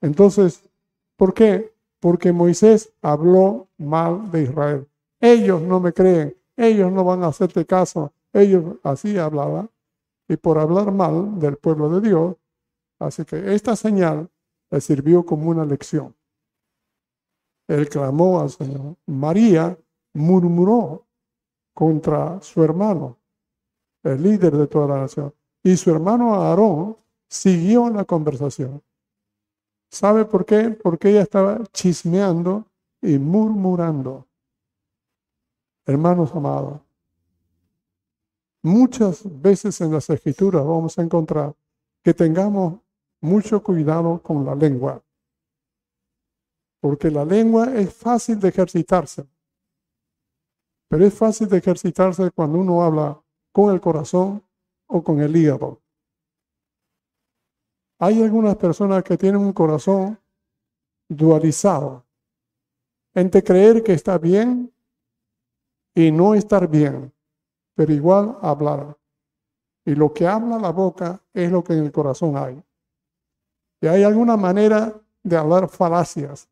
[0.01, 0.69] Entonces,
[1.17, 1.75] ¿por qué?
[1.99, 4.89] Porque Moisés habló mal de Israel.
[5.21, 9.71] Ellos no me creen, ellos no van a hacerte caso, ellos así hablaban.
[10.29, 12.37] Y por hablar mal del pueblo de Dios,
[13.01, 14.31] así que esta señal
[14.71, 16.15] le sirvió como una lección.
[17.67, 18.97] Él clamó al Señor.
[19.07, 19.77] María
[20.15, 21.07] murmuró
[21.75, 23.19] contra su hermano,
[24.03, 25.35] el líder de toda la nación.
[25.63, 26.97] Y su hermano Aarón
[27.29, 28.83] siguió la conversación.
[29.91, 30.71] ¿Sabe por qué?
[30.71, 32.67] Porque ella estaba chismeando
[33.03, 34.27] y murmurando.
[35.87, 36.81] Hermanos amados,
[38.63, 41.55] muchas veces en las escrituras vamos a encontrar
[42.03, 42.81] que tengamos
[43.21, 45.03] mucho cuidado con la lengua,
[46.81, 49.27] porque la lengua es fácil de ejercitarse,
[50.89, 54.43] pero es fácil de ejercitarse cuando uno habla con el corazón
[54.87, 55.81] o con el hígado.
[57.99, 60.19] Hay algunas personas que tienen un corazón
[61.09, 62.07] dualizado
[63.15, 64.73] entre creer que está bien
[65.95, 67.13] y no estar bien,
[67.81, 68.95] pero igual hablar.
[69.87, 72.63] Y lo que habla la boca es lo que en el corazón hay.
[73.81, 76.47] Y hay alguna manera de hablar falacias,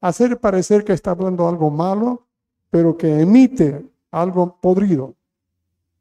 [0.00, 2.28] hacer parecer que está hablando algo malo,
[2.70, 5.14] pero que emite algo podrido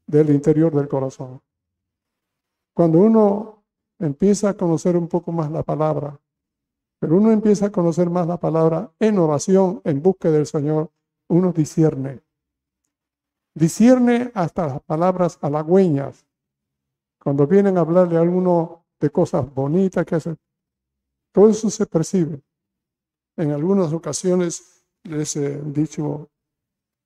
[0.07, 1.41] del interior del corazón.
[2.73, 3.65] Cuando uno
[3.99, 6.17] empieza a conocer un poco más la palabra,
[6.99, 10.89] pero uno empieza a conocer más la palabra en oración, en búsqueda del Señor,
[11.27, 12.21] uno discierne.
[13.55, 16.25] Discierne hasta las palabras halagüeñas,
[17.19, 20.37] Cuando vienen a hablarle a alguno de cosas bonitas que hacen,
[21.31, 22.41] todo eso se percibe.
[23.37, 26.29] En algunas ocasiones les he dicho,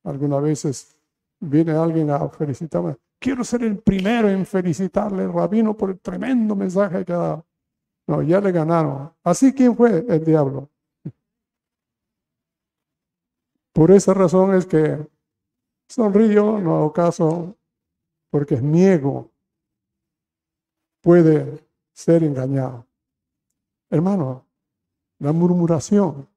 [0.04, 0.96] algunas veces
[1.40, 2.96] viene alguien a felicitarme.
[3.20, 7.46] Quiero ser el primero en felicitarle al rabino por el tremendo mensaje que ha dado.
[8.06, 9.12] No, ya le ganaron.
[9.22, 10.70] Así, ¿quién fue el diablo?
[13.72, 15.06] Por esa razón es que
[15.88, 17.56] sonrío, no hago caso,
[18.30, 19.30] porque es mi ego.
[21.00, 22.86] Puede ser engañado.
[23.90, 24.46] Hermano,
[25.18, 26.28] la murmuración,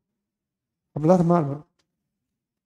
[0.94, 1.66] hablar mal.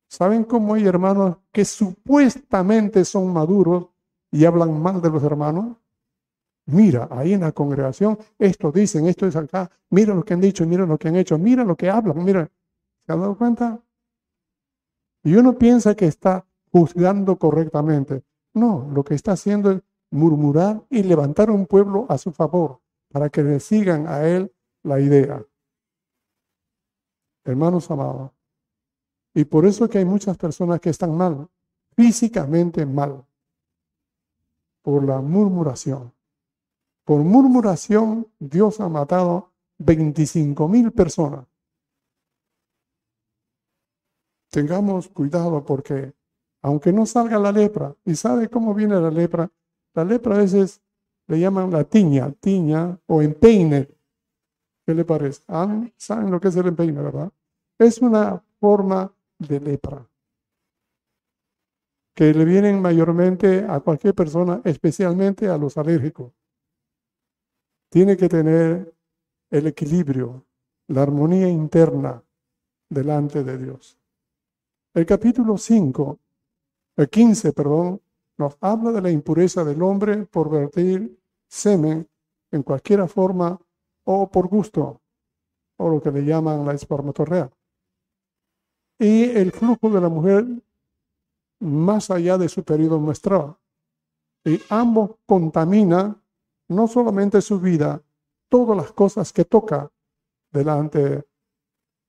[0.08, 3.88] ¿Saben cómo hay hermanos que supuestamente son maduros
[4.32, 5.78] y hablan mal de los hermanos?
[6.68, 10.66] Mira, ahí en la congregación, esto dicen, esto es acá, mira lo que han dicho,
[10.66, 12.50] mira lo que han hecho, mira lo que hablan, mira.
[13.06, 13.80] ¿Se han dado cuenta?
[15.24, 18.26] Y uno piensa que está juzgando correctamente.
[18.54, 22.82] No, lo que está haciendo es murmurar y levantar un pueblo a su favor
[23.14, 25.42] para que le sigan a él la idea.
[27.46, 28.32] Hermanos amados,
[29.34, 31.48] y por eso que hay muchas personas que están mal,
[31.96, 33.26] físicamente mal,
[34.82, 36.14] por la murmuración.
[37.06, 41.48] Por murmuración, Dios ha matado 25 mil personas.
[44.50, 46.14] Tengamos cuidado porque,
[46.66, 49.52] aunque no salga la lepra, ¿y sabe cómo viene la lepra?
[49.94, 50.82] La lepra a veces
[51.28, 53.88] le llaman la tiña, tiña o empeine.
[54.84, 55.44] ¿Qué le parece?
[55.48, 57.32] Ah, ¿Saben lo que es el empeine, verdad?
[57.78, 60.10] Es una forma de lepra
[62.16, 66.34] que le vienen mayormente a cualquier persona, especialmente a los alérgicos.
[67.92, 68.92] Tiene que tener
[69.52, 70.48] el equilibrio,
[70.88, 72.24] la armonía interna
[72.90, 74.00] delante de Dios.
[74.96, 76.20] El capítulo 5,
[76.98, 78.02] el 15, perdón,
[78.38, 82.08] nos habla de la impureza del hombre por vertir semen
[82.52, 83.60] en cualquier forma
[84.04, 85.02] o por gusto,
[85.78, 87.52] o lo que le llaman la espermatorrea.
[89.00, 90.46] Y el flujo de la mujer
[91.60, 93.58] más allá de su periodo menstrual.
[94.44, 96.22] Y ambos contamina
[96.68, 98.02] no solamente su vida,
[98.50, 99.92] todas las cosas que toca
[100.52, 101.26] delante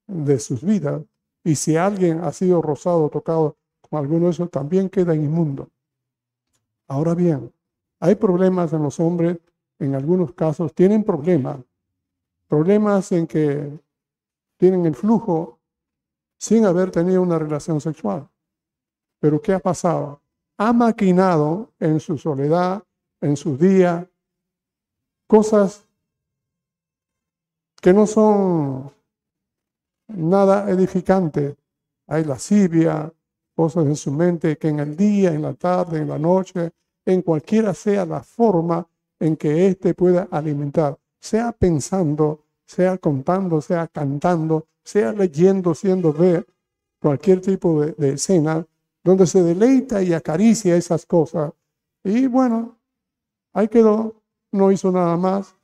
[0.07, 1.03] de sus vidas.
[1.45, 3.57] Y si alguien ha sido rozado tocado
[3.89, 5.71] con alguno de esos, también queda inmundo.
[6.89, 7.53] Ahora bien,
[8.01, 9.39] hay problemas en los hombres,
[9.79, 11.59] en algunos casos tienen problemas,
[12.49, 13.79] problemas en que
[14.57, 15.59] tienen el flujo
[16.39, 18.29] sin haber tenido una relación sexual.
[19.19, 20.21] Pero ¿qué ha pasado?
[20.59, 22.83] Ha maquinado en su soledad,
[23.21, 24.07] en sus días,
[25.27, 25.87] cosas
[27.81, 28.93] que no son
[30.09, 31.57] nada edificantes.
[32.07, 33.13] Hay lascivia,
[33.57, 36.73] cosas en su mente que en el día, en la tarde, en la noche,
[37.05, 38.87] en cualquiera sea la forma
[39.19, 46.47] en que éste pueda alimentar, sea pensando, sea contando, sea cantando, sea leyendo, siendo ver
[47.01, 48.67] cualquier tipo de, de escena,
[49.03, 51.53] donde se deleita y acaricia esas cosas.
[52.05, 52.79] Y bueno,
[53.55, 55.55] ahí quedó, no hizo nada más,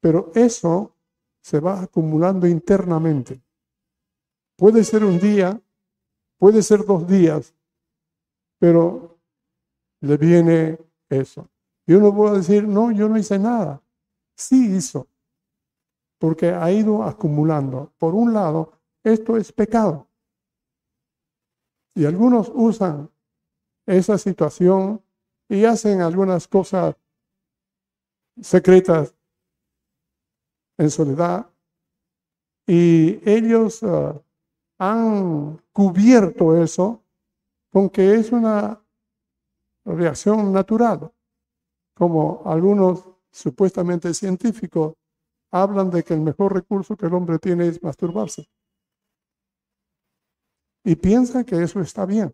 [0.00, 0.94] pero eso
[1.40, 3.42] se va acumulando internamente.
[4.56, 5.60] Puede ser un día,
[6.38, 7.54] puede ser dos días,
[8.58, 9.18] pero
[10.00, 11.48] le viene eso.
[11.86, 13.82] Y uno puede decir, no, yo no hice nada.
[14.36, 15.06] Sí hizo
[16.24, 17.92] porque ha ido acumulando.
[17.98, 20.08] Por un lado, esto es pecado.
[21.94, 23.10] Y algunos usan
[23.86, 25.02] esa situación
[25.50, 26.96] y hacen algunas cosas
[28.40, 29.14] secretas
[30.78, 31.46] en soledad.
[32.66, 34.18] Y ellos ah,
[34.78, 37.02] han cubierto eso
[37.70, 38.80] con que es una
[39.84, 41.12] reacción natural,
[41.92, 44.94] como algunos supuestamente científicos
[45.50, 48.48] hablan de que el mejor recurso que el hombre tiene es masturbarse.
[50.84, 52.32] Y piensan que eso está bien.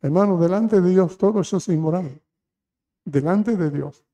[0.00, 2.20] Hermano, delante de Dios todo eso es inmoral.
[3.04, 4.04] Delante de Dios.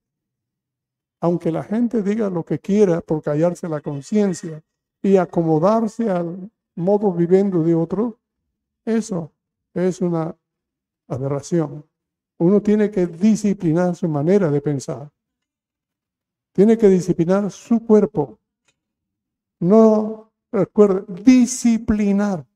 [1.21, 4.63] Aunque la gente diga lo que quiera por callarse la conciencia
[5.01, 8.19] y acomodarse al modo viviendo de otro,
[8.85, 9.33] eso
[9.73, 10.37] es una
[11.09, 11.85] aberración.
[12.39, 15.11] Uno tiene que disciplinar su manera de pensar.
[16.53, 18.39] Tiene que disciplinar su cuerpo.
[19.61, 22.47] No, recuerde, disciplinar.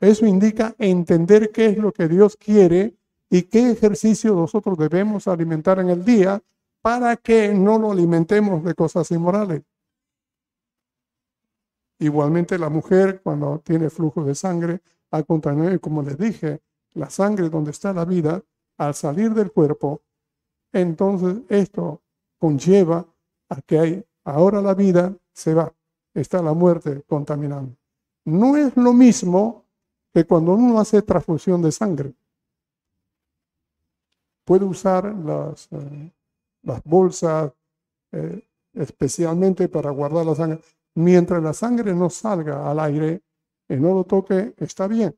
[0.00, 2.96] Eso indica entender qué es lo que Dios quiere
[3.30, 6.42] y qué ejercicio nosotros debemos alimentar en el día
[6.82, 9.62] para que no lo alimentemos de cosas inmorales.
[11.98, 14.80] Igualmente la mujer cuando tiene flujo de sangre,
[15.10, 16.60] al contrario, como les dije,
[16.94, 18.42] la sangre donde está la vida,
[18.78, 20.02] al salir del cuerpo,
[20.72, 22.02] entonces esto
[22.38, 23.06] conlleva
[23.48, 25.72] a que hay, ahora la vida se va,
[26.12, 27.76] está la muerte contaminando.
[28.24, 29.64] No es lo mismo
[30.12, 32.14] que cuando uno hace transfusión de sangre.
[34.44, 36.12] Puede usar las, eh,
[36.62, 37.52] las bolsas
[38.12, 40.60] eh, especialmente para guardar la sangre.
[40.96, 43.22] Mientras la sangre no salga al aire
[43.68, 45.14] y no lo toque, está bien.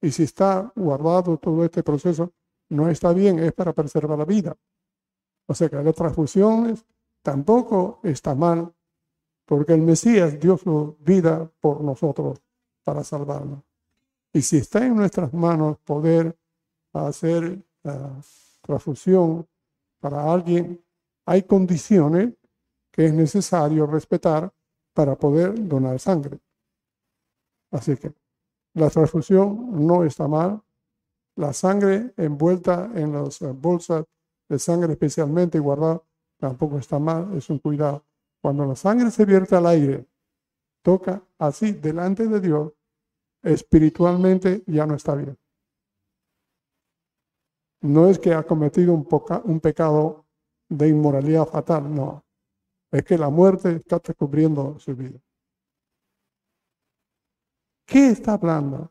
[0.00, 2.32] Y si está guardado todo este proceso,
[2.68, 4.56] no está bien, es para preservar la vida.
[5.46, 6.84] O sea que las transfusiones
[7.22, 8.72] tampoco está mal,
[9.44, 12.40] porque el Mesías dio su vida por nosotros
[12.84, 13.64] para salvarnos.
[14.32, 16.36] Y si está en nuestras manos poder
[16.92, 18.12] hacer la
[18.60, 19.44] transfusión
[19.98, 20.80] para alguien,
[21.24, 22.34] hay condiciones
[22.92, 24.52] que es necesario respetar
[24.96, 26.40] para poder donar sangre.
[27.70, 28.14] Así que
[28.72, 30.62] la transfusión no está mal.
[31.36, 34.06] La sangre envuelta en las bolsas
[34.48, 36.02] de sangre especialmente guardada
[36.38, 38.06] tampoco está mal, es un cuidado.
[38.42, 40.06] Cuando la sangre se vierte al aire,
[40.82, 42.72] toca así delante de Dios,
[43.42, 45.36] espiritualmente ya no está bien.
[47.82, 49.06] No es que ha cometido un,
[49.44, 50.24] un pecado
[50.70, 52.25] de inmoralidad fatal, no.
[52.96, 55.20] Es que la muerte está descubriendo su vida.
[57.84, 58.90] ¿Qué está hablando?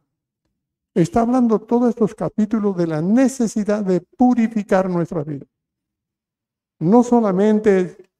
[0.94, 5.48] Está hablando todos estos capítulos de la necesidad de purificar nuestra vida.
[6.78, 8.12] No solamente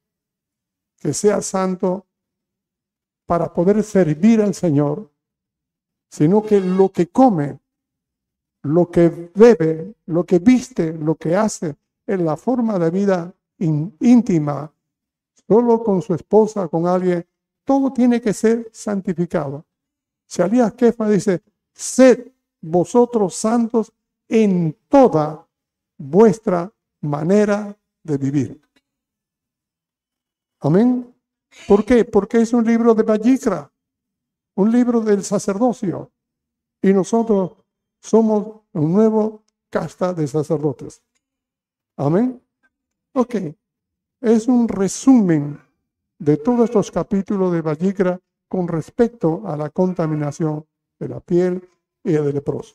[0.96, 2.04] que sea santo
[3.24, 5.08] para poder servir al Señor,
[6.10, 7.60] sino que lo que come,
[8.62, 11.76] lo que bebe, lo que viste, lo que hace,
[12.08, 14.72] en la forma de vida íntima,
[15.48, 17.26] solo con su esposa, con alguien,
[17.64, 19.66] todo tiene que ser santificado.
[20.26, 21.42] Salías Kefa dice,
[21.72, 23.92] sed vosotros santos
[24.28, 25.46] en toda
[25.98, 28.60] vuestra manera de vivir.
[30.60, 31.14] Amén.
[31.68, 32.04] ¿Por qué?
[32.04, 33.72] Porque es un libro de Vallicra,
[34.56, 36.12] un libro del sacerdocio.
[36.82, 37.52] Y nosotros
[38.00, 41.02] somos un nuevo casta de sacerdotes.
[41.96, 42.42] Amén.
[43.14, 43.34] Ok.
[44.26, 45.56] Es un resumen
[46.18, 48.18] de todos estos capítulos de Vallicra
[48.48, 50.66] con respecto a la contaminación
[50.98, 51.70] de la piel
[52.02, 52.74] y del leproso.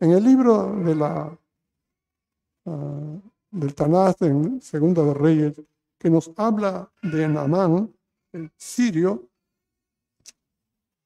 [0.00, 1.38] En el libro de la,
[2.64, 5.60] uh, del Tanás, en Segunda de Reyes,
[5.98, 7.94] que nos habla de Naamán,
[8.32, 9.28] el sirio,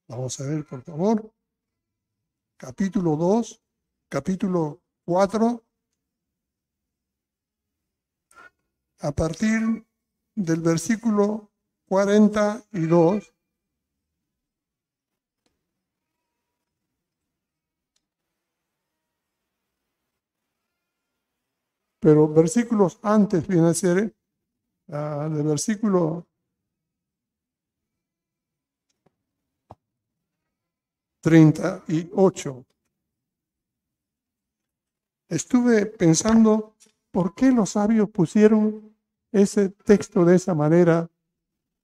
[0.06, 1.32] vamos a ver, por favor,
[2.56, 3.60] capítulo 2,
[4.08, 5.64] capítulo 4,
[9.00, 9.86] a partir
[10.34, 11.50] del versículo
[11.88, 13.34] 42
[22.00, 24.14] Pero versículos antes viene a ser
[24.86, 26.28] uh, del versículo
[31.20, 32.66] 38.
[35.28, 36.76] Estuve pensando
[37.10, 38.87] por qué los sabios pusieron
[39.32, 41.10] ese texto de esa manera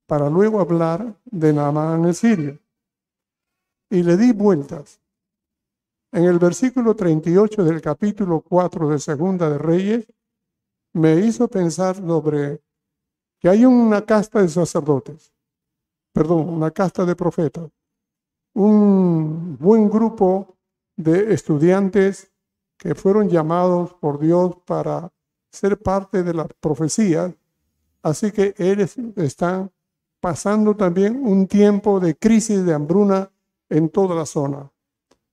[0.07, 2.59] para luego hablar de Naamán el sirio.
[3.90, 5.01] Y le di vueltas.
[6.12, 10.07] En el versículo 38 del capítulo 4 de Segunda de Reyes,
[10.92, 12.62] me hizo pensar sobre
[13.40, 15.34] que hay una casta de sacerdotes,
[16.12, 17.70] perdón, una casta de profetas,
[18.55, 20.57] un buen grupo
[20.97, 22.32] de estudiantes
[22.78, 25.12] que fueron llamados por Dios para
[25.55, 27.34] ser parte de la profecía,
[28.02, 29.70] así que ellos están
[30.20, 33.30] pasando también un tiempo de crisis de hambruna
[33.68, 34.70] en toda la zona.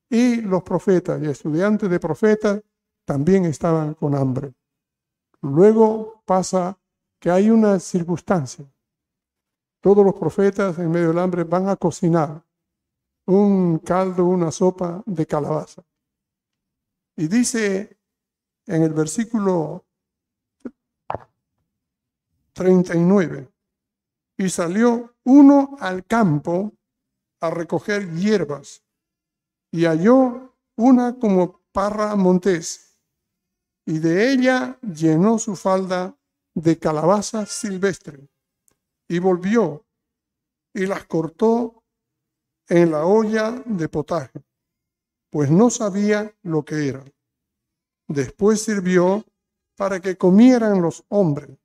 [0.09, 2.61] Y los profetas y estudiantes de profetas
[3.05, 4.53] también estaban con hambre.
[5.41, 6.78] Luego pasa
[7.19, 8.65] que hay una circunstancia.
[9.80, 12.43] Todos los profetas en medio del hambre van a cocinar
[13.26, 15.84] un caldo, una sopa de calabaza.
[17.15, 17.97] Y dice
[18.67, 19.86] en el versículo
[22.62, 23.51] 39,
[24.38, 26.72] y salió uno al campo
[27.41, 28.84] a recoger hierbas
[29.72, 32.99] y halló una como parra montés,
[33.84, 36.16] y de ella llenó su falda
[36.53, 38.30] de calabaza silvestre,
[39.09, 39.84] y volvió
[40.72, 41.84] y las cortó
[42.70, 44.39] en la olla de potaje,
[45.32, 47.03] pues no sabía lo que era.
[48.07, 49.26] Después sirvió
[49.76, 51.57] para que comieran los hombres,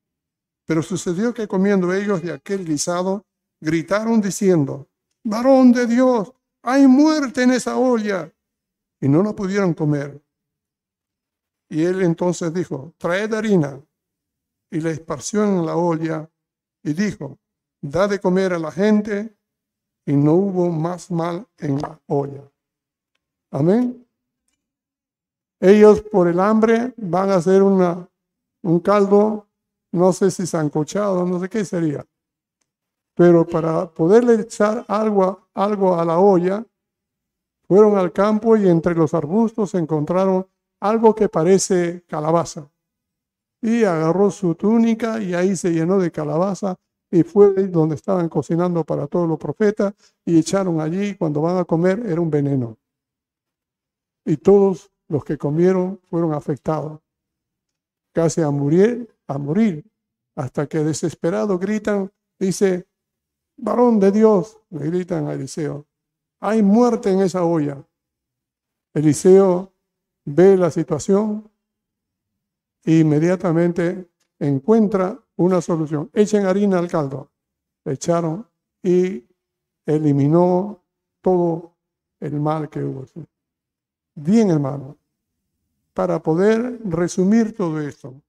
[0.67, 3.25] pero sucedió que comiendo ellos de aquel guisado,
[3.61, 4.89] gritaron diciendo,
[5.23, 8.31] varón de Dios, hay muerte en esa olla.
[8.99, 10.21] Y no la pudieron comer.
[11.69, 13.81] Y él entonces dijo, traed harina.
[14.69, 16.29] y la esparció en la olla
[16.83, 17.39] y dijo,
[17.79, 19.33] da de comer a la gente
[20.05, 22.43] y no hubo más mal en la olla.
[23.51, 24.05] Amén.
[25.61, 28.09] Ellos por el hambre van a hacer una,
[28.63, 29.46] un caldo,
[29.97, 32.05] no sé si sancochado, no sé qué sería.
[33.15, 36.65] Pero para poderle echar algo, algo a la olla,
[37.67, 40.47] fueron al campo y entre los arbustos encontraron
[40.79, 42.69] algo que parece calabaza.
[43.61, 46.77] Y agarró su túnica y ahí se llenó de calabaza
[47.09, 49.93] y fue donde estaban cocinando para todos los profetas
[50.25, 52.77] y echaron allí, cuando van a comer era un veneno.
[54.25, 56.99] Y todos los que comieron fueron afectados,
[58.13, 59.85] casi a morir, a morir,
[60.35, 62.87] hasta que desesperados gritan, dice,
[63.57, 65.85] varón de Dios, le gritan a Eliseo,
[66.39, 67.83] hay muerte en esa olla.
[68.93, 69.73] Eliseo
[70.25, 71.49] ve la situación
[72.83, 74.09] e inmediatamente
[74.39, 76.09] encuentra una solución.
[76.13, 77.31] Echen harina al caldo.
[77.85, 78.47] Echaron
[78.83, 79.25] y
[79.85, 80.83] eliminó
[81.21, 81.75] todo
[82.19, 83.05] el mal que hubo.
[84.15, 84.97] Bien, hermano,
[85.93, 88.21] para poder resumir todo esto,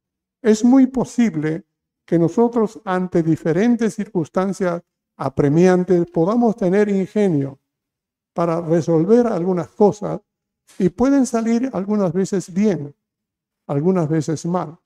[0.42, 1.64] es muy posible
[2.04, 4.82] que nosotros ante diferentes circunstancias
[5.16, 7.58] apremiantes podamos tener ingenio
[8.32, 10.20] para resolver algunas cosas
[10.78, 12.94] y pueden salir algunas veces bien,
[13.66, 14.78] algunas veces mal.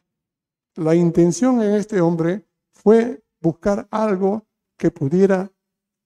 [0.76, 4.46] La intención en este hombre fue buscar algo
[4.76, 5.50] que pudiera,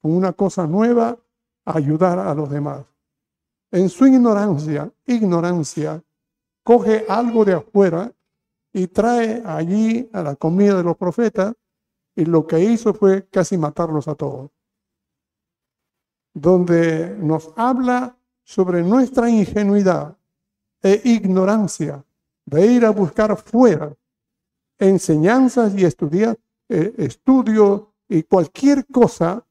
[0.02, 1.18] con una cosa nueva,
[1.64, 2.84] ayudar a los demás.
[3.70, 6.02] En su ignorancia, ignorancia,
[6.62, 8.12] coge algo de afuera
[8.76, 11.54] y trae allí a la comida de los profetas
[12.14, 14.50] y lo que hizo fue casi matarlos a todos.
[16.34, 20.18] Donde nos habla sobre nuestra ingenuidad
[20.82, 22.04] e ignorancia
[22.44, 23.96] de ir a buscar fuera
[24.78, 29.42] enseñanzas y estudiar, eh, estudio y cualquier cosa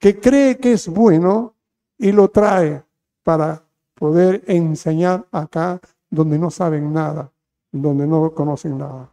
[0.00, 1.54] que cree que es bueno
[1.98, 2.82] y lo trae
[3.22, 3.62] para
[3.94, 5.78] poder enseñar acá
[6.08, 7.31] donde no saben nada,
[7.72, 9.10] donde no conocen nada.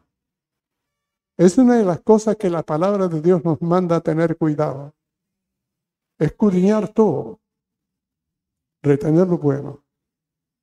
[1.38, 4.94] Es una de las cosas que la palabra de Dios nos manda tener cuidado.
[6.20, 7.40] Escudriñar todo,
[8.84, 9.84] retener lo bueno.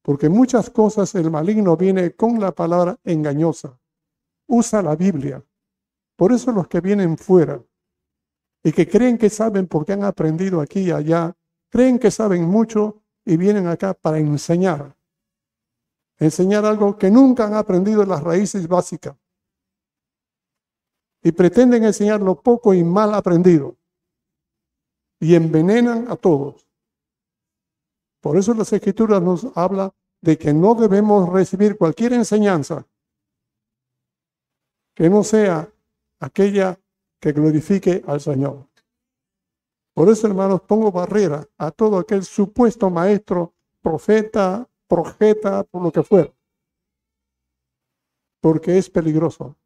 [0.03, 3.81] Porque muchas cosas el maligno viene con la palabra engañosa
[4.47, 5.45] usa la Biblia.
[6.17, 7.63] Por eso los que vienen fuera
[8.63, 11.37] y que creen que saben porque han aprendido aquí y allá,
[11.71, 14.96] creen que saben mucho y vienen acá para enseñar.
[16.19, 19.17] Enseñar algo que nunca han aprendido en las raíces básicas.
[21.23, 23.77] Y pretenden enseñar lo poco y mal aprendido.
[25.21, 26.67] Y envenenan a todos.
[28.21, 32.87] Por eso las escrituras nos habla de que no debemos recibir cualquier enseñanza
[34.97, 35.71] que no sea
[36.21, 36.81] aquella
[37.21, 38.67] que glorifique al Señor.
[39.95, 46.03] Por eso, hermanos, pongo barrera a todo aquel supuesto maestro, profeta, profeta, por lo que
[46.03, 46.32] fuera,
[48.41, 49.57] porque es peligroso.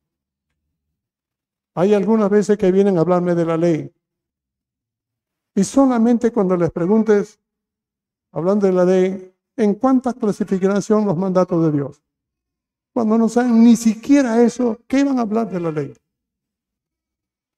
[1.74, 3.92] Hay algunas veces que vienen a hablarme de la ley
[5.54, 7.38] y solamente cuando les preguntes,
[8.32, 12.02] hablando de la ley, ¿en cuántas clasificación los mandatos de Dios?
[12.92, 15.94] Cuando no saben ni siquiera eso, ¿qué van a hablar de la ley?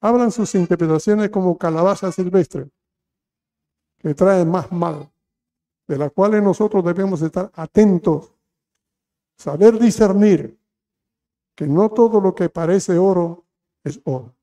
[0.00, 2.68] Hablan sus interpretaciones como calabaza silvestre,
[3.98, 5.11] que traen más mal,
[5.92, 8.32] de las cuales nosotros debemos estar atentos,
[9.36, 10.58] saber discernir
[11.54, 13.44] que no todo lo que parece oro
[13.84, 14.34] es oro.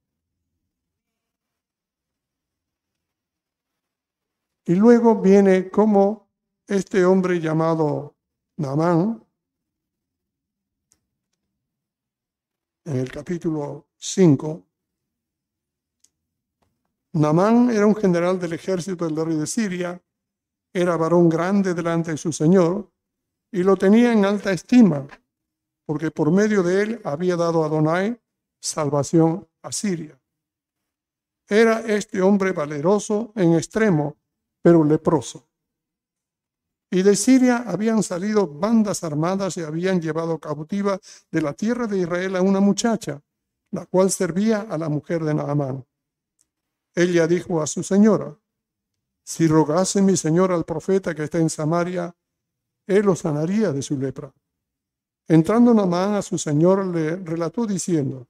[4.66, 6.30] Y luego viene como
[6.68, 8.16] este hombre llamado
[8.58, 9.26] Namán,
[12.86, 14.68] en el capítulo 5,
[17.14, 20.00] Namán era un general del ejército del rey de Siria,
[20.74, 22.91] era varón grande delante de su señor
[23.51, 25.07] y lo tenía en alta estima,
[25.86, 28.20] porque por medio de él había dado a Adonai
[28.61, 30.20] salvación a Siria.
[31.47, 34.17] Era este hombre valeroso en extremo,
[34.61, 35.47] pero leproso.
[36.91, 40.99] Y de Siria habían salido bandas armadas y habían llevado cautiva
[41.32, 43.22] de la tierra de Israel a una muchacha,
[43.72, 45.86] la cual servía a la mujer de Naamán.
[46.95, 48.39] Ella dijo a su señora,
[49.30, 52.16] si rogase mi señor al profeta que está en Samaria,
[52.88, 54.34] él lo sanaría de su lepra.
[55.28, 58.28] Entrando Naamán a su señor le relató diciendo,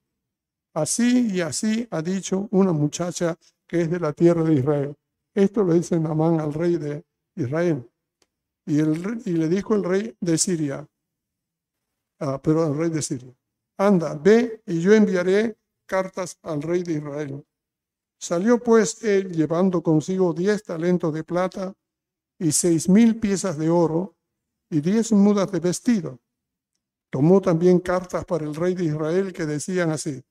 [0.74, 4.94] así y así ha dicho una muchacha que es de la tierra de Israel.
[5.34, 7.90] Esto lo dice Naamán al rey de Israel.
[8.66, 10.86] Y, le dijo el rey de Siria,
[12.20, 13.34] ah, pero el rey de Siria,
[13.78, 17.46] anda, ve y yo enviaré cartas al rey de Israel.
[18.20, 21.74] Salió pues él llevando consigo diez talentos de plata
[22.38, 24.18] y seis mil piezas de oro
[24.70, 26.20] y diez mudas de vestido.
[27.10, 30.22] Tomó también cartas para el rey de Israel que decían así,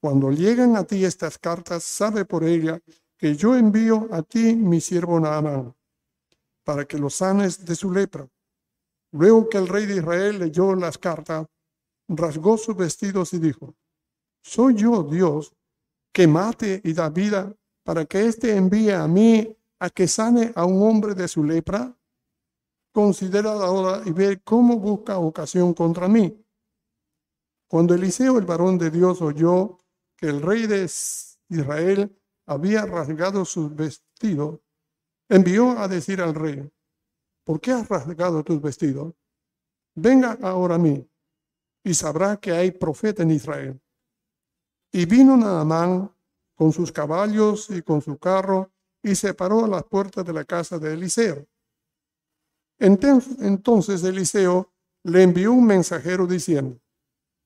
[0.00, 2.80] cuando lleguen a ti estas cartas, sabe por ella
[3.18, 5.76] que yo envío a ti mi siervo Naamán,
[6.64, 8.26] para que lo sanes de su lepra.
[9.12, 11.46] Luego que el rey de Israel leyó las cartas,
[12.08, 13.74] rasgó sus vestidos y dijo,
[14.42, 15.54] ¿soy yo Dios
[16.12, 17.54] que mate y da vida
[17.84, 21.96] para que éste envíe a mí a que sane a un hombre de su lepra?
[22.92, 26.36] Considera ahora y ve cómo busca ocasión contra mí.
[27.68, 29.80] Cuando Eliseo, el varón de Dios, oyó
[30.16, 30.90] que el rey de
[31.48, 34.60] Israel había rasgado sus vestidos,
[35.28, 36.68] envió a decir al rey,
[37.44, 39.14] ¿por qué has rasgado tus vestidos?
[39.94, 41.08] Venga ahora a mí
[41.84, 43.80] y sabrá que hay profeta en Israel.
[44.92, 46.10] Y vino Naamán
[46.54, 48.70] con sus caballos y con su carro
[49.02, 51.46] y se paró a las puertas de la casa de Eliseo.
[52.78, 54.70] Entonces Eliseo
[55.04, 56.80] le envió un mensajero diciendo,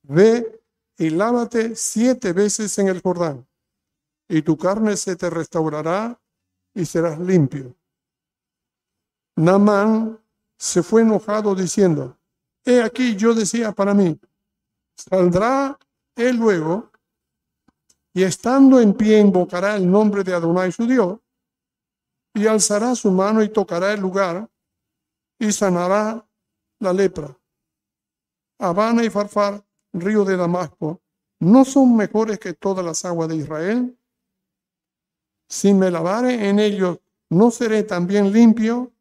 [0.03, 0.63] ve
[0.97, 3.47] y lávate siete veces en el Jordán,
[4.29, 6.21] y tu carne se te restaurará
[6.73, 7.75] y serás limpio.
[9.37, 10.21] Naamán
[10.57, 12.17] se fue enojado diciendo,
[12.65, 14.19] he aquí yo decía para mí,
[14.97, 15.79] saldrá
[16.17, 16.91] él luego
[18.15, 21.19] y estando en pie invocará el nombre de Adonai su Dios,
[22.33, 24.49] y alzará su mano y tocará el lugar,
[25.39, 26.25] y sanará
[26.79, 27.37] la lepra.
[28.61, 31.03] Habana y Farfar, río de Damasco,
[31.41, 33.99] ¿no son mejores que todas las aguas de Israel?
[35.49, 37.01] Si me lavare en ellos,
[37.31, 38.93] ¿no seré también limpio?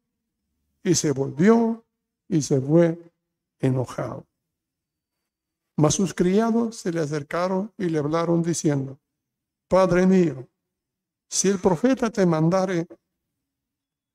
[0.82, 1.84] Y se volvió
[2.28, 2.98] y se fue
[3.60, 4.26] enojado.
[5.76, 8.98] Mas sus criados se le acercaron y le hablaron diciendo,
[9.74, 10.48] Padre mío,
[11.28, 12.86] si el profeta te mandare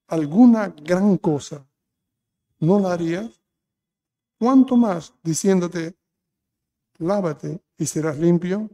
[0.08, 1.68] alguna gran cosa,
[2.60, 3.42] ¿no la harías?
[4.40, 5.98] ¿Cuánto más diciéndote,
[7.00, 8.70] lávate y serás limpio?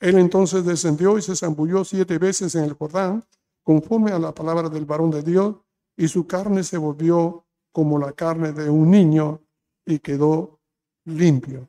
[0.00, 3.22] Él entonces descendió y se zambulló siete veces en el Jordán,
[3.62, 5.56] conforme a la palabra del varón de Dios,
[5.98, 9.42] y su carne se volvió como la carne de un niño
[9.84, 10.62] y quedó
[11.04, 11.68] limpio.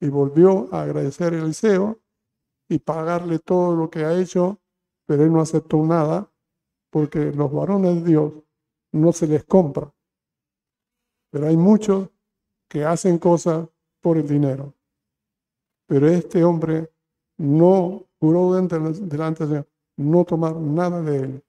[0.00, 2.00] Y volvió a agradecer Eliseo
[2.68, 4.60] y pagarle todo lo que ha hecho,
[5.06, 6.30] pero él no aceptó nada,
[6.90, 8.32] porque los varones de Dios
[8.92, 9.92] no se les compra.
[11.30, 12.08] Pero hay muchos
[12.68, 13.68] que hacen cosas
[14.00, 14.74] por el dinero.
[15.86, 16.90] Pero este hombre
[17.38, 21.44] no juró delante de no tomar nada de él.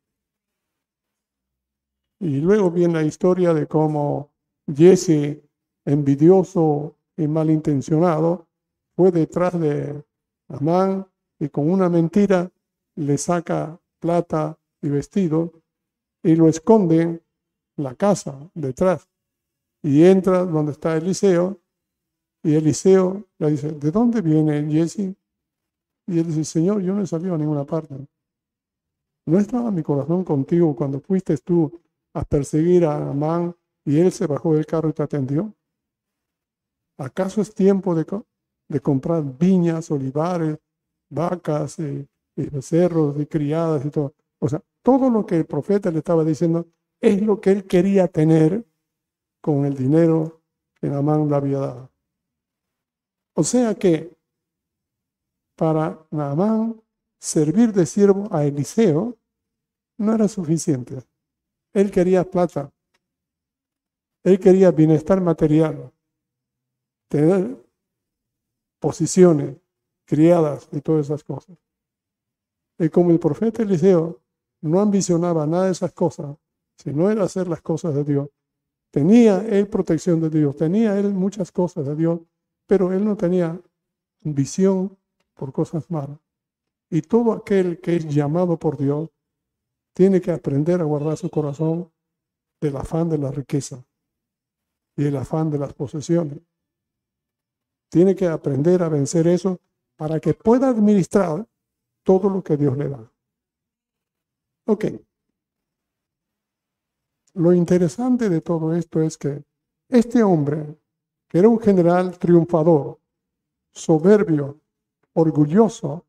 [2.20, 4.32] Y luego viene la historia de cómo
[4.74, 5.42] Jesse,
[5.86, 8.48] envidioso y malintencionado,
[8.96, 10.04] fue detrás de
[10.48, 11.08] Amán
[11.40, 12.52] y con una mentira
[12.96, 15.54] le saca plata y vestido
[16.24, 17.24] y lo esconde en
[17.78, 19.10] la casa detrás.
[19.84, 21.60] Y entra donde está Eliseo
[22.44, 25.16] y Eliseo le dice, ¿de dónde viene Jesse?
[26.08, 27.96] Y él dice, Señor, yo no he salido a ninguna parte.
[29.26, 31.82] ¿No estaba mi corazón contigo cuando fuiste tú
[32.14, 35.56] a perseguir a Amán y él se bajó del carro y te atendió?
[36.98, 38.06] ¿Acaso es tiempo de,
[38.68, 40.58] de comprar viñas, olivares,
[41.10, 42.08] vacas, y,
[42.62, 44.14] cerros y criadas y todo.
[44.40, 46.68] O sea, todo lo que el profeta le estaba diciendo
[47.00, 48.66] es lo que él quería tener
[49.42, 50.42] con el dinero
[50.80, 51.92] que Naamán le había dado.
[53.36, 54.16] O sea que
[55.56, 56.82] para Naamán
[57.20, 59.18] servir de siervo a Eliseo
[59.98, 61.02] no era suficiente.
[61.74, 62.72] Él quería plata.
[64.24, 65.92] Él quería bienestar material.
[67.08, 67.65] Tener
[68.86, 69.58] posiciones,
[70.06, 71.58] criadas y todas esas cosas.
[72.78, 74.22] Y como el profeta Eliseo
[74.62, 76.38] no ambicionaba nada de esas cosas,
[76.78, 78.30] sino era hacer las cosas de Dios,
[78.92, 82.20] tenía él protección de Dios, tenía él muchas cosas de Dios,
[82.68, 83.60] pero él no tenía
[84.22, 84.96] visión
[85.34, 86.20] por cosas malas.
[86.92, 89.10] Y todo aquel que es llamado por Dios
[89.96, 91.92] tiene que aprender a guardar su corazón
[92.62, 93.84] del afán de la riqueza
[94.96, 96.38] y el afán de las posesiones.
[97.90, 99.60] Tiene que aprender a vencer eso
[99.96, 101.48] para que pueda administrar
[102.04, 103.12] todo lo que Dios le da.
[104.68, 104.86] Ok.
[107.34, 109.44] Lo interesante de todo esto es que
[109.90, 110.78] este hombre,
[111.28, 113.00] que era un general triunfador,
[113.72, 114.60] soberbio,
[115.14, 116.06] orgulloso,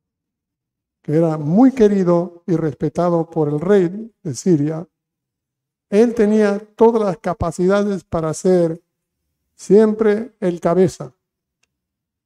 [1.03, 4.89] que era muy querido y respetado por el rey de Siria,
[5.89, 8.83] él tenía todas las capacidades para ser
[9.55, 11.15] siempre el cabeza,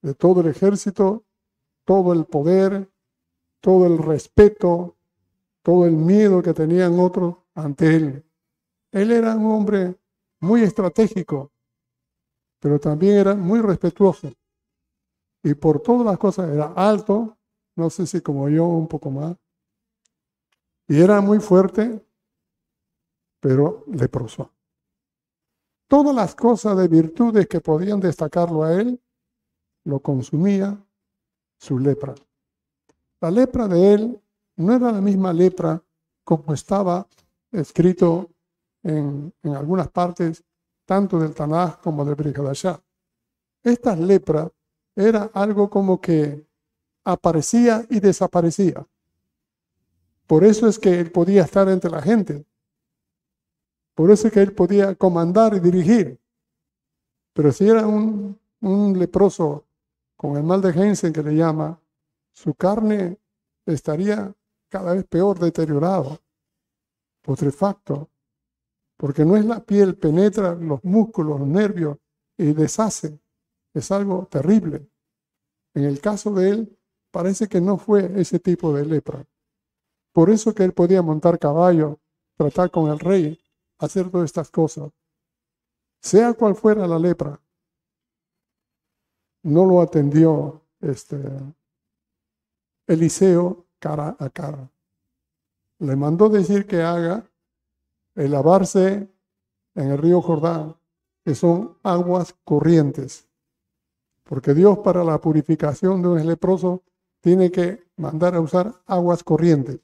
[0.03, 1.25] de todo el ejército,
[1.85, 2.91] todo el poder,
[3.61, 4.97] todo el respeto,
[5.63, 8.25] todo el miedo que tenían otros ante él.
[8.93, 9.97] Él era un hombre
[10.41, 11.53] muy estratégico,
[12.59, 14.33] pero también era muy respetuoso.
[15.43, 17.39] Y por todas las cosas era alto,
[17.77, 19.37] no sé si como yo un poco más.
[20.89, 22.05] Y era muy fuerte,
[23.41, 24.53] pero leproso.
[25.89, 29.01] Todas las cosas de virtudes que podían destacarlo a él,
[29.85, 30.79] lo consumía
[31.59, 32.15] su lepra.
[33.21, 34.21] La lepra de él
[34.57, 35.83] no era la misma lepra
[36.25, 37.07] como estaba
[37.53, 38.31] escrito
[38.83, 40.45] en, algunas partes,
[40.85, 42.81] tanto del Tanaj como del Brihadashah.
[43.63, 44.51] Esta lepra
[44.95, 46.47] era algo como que
[47.05, 48.87] aparecía y desaparecía.
[50.27, 52.47] Por eso es que él podía estar entre la gente.
[53.95, 56.19] Por eso es que él podía comandar y dirigir.
[57.33, 59.65] Pero si era un, un leproso
[60.21, 61.81] con el mal de Hensen que le llama,
[62.31, 63.19] su carne
[63.65, 64.37] estaría
[64.69, 66.21] cada vez peor deteriorado,
[67.23, 68.11] putrefacto,
[68.99, 71.97] porque no es la piel, penetra los músculos, los nervios
[72.37, 73.19] y deshace.
[73.73, 74.91] Es algo terrible.
[75.73, 76.79] En el caso de él,
[77.11, 79.27] parece que no fue ese tipo de lepra.
[80.13, 81.99] Por eso que él podía montar caballo,
[82.37, 83.41] tratar con el rey,
[83.79, 84.93] hacer todas estas cosas.
[86.03, 87.41] Sea cual fuera la lepra,
[89.43, 91.19] no lo atendió este
[92.87, 94.71] Eliseo cara a cara.
[95.79, 97.25] Le mandó decir que haga
[98.15, 99.09] el lavarse
[99.75, 100.77] en el río Jordán,
[101.25, 103.29] que son aguas corrientes.
[104.25, 106.83] Porque Dios para la purificación de un leproso
[107.21, 109.81] tiene que mandar a usar aguas corrientes.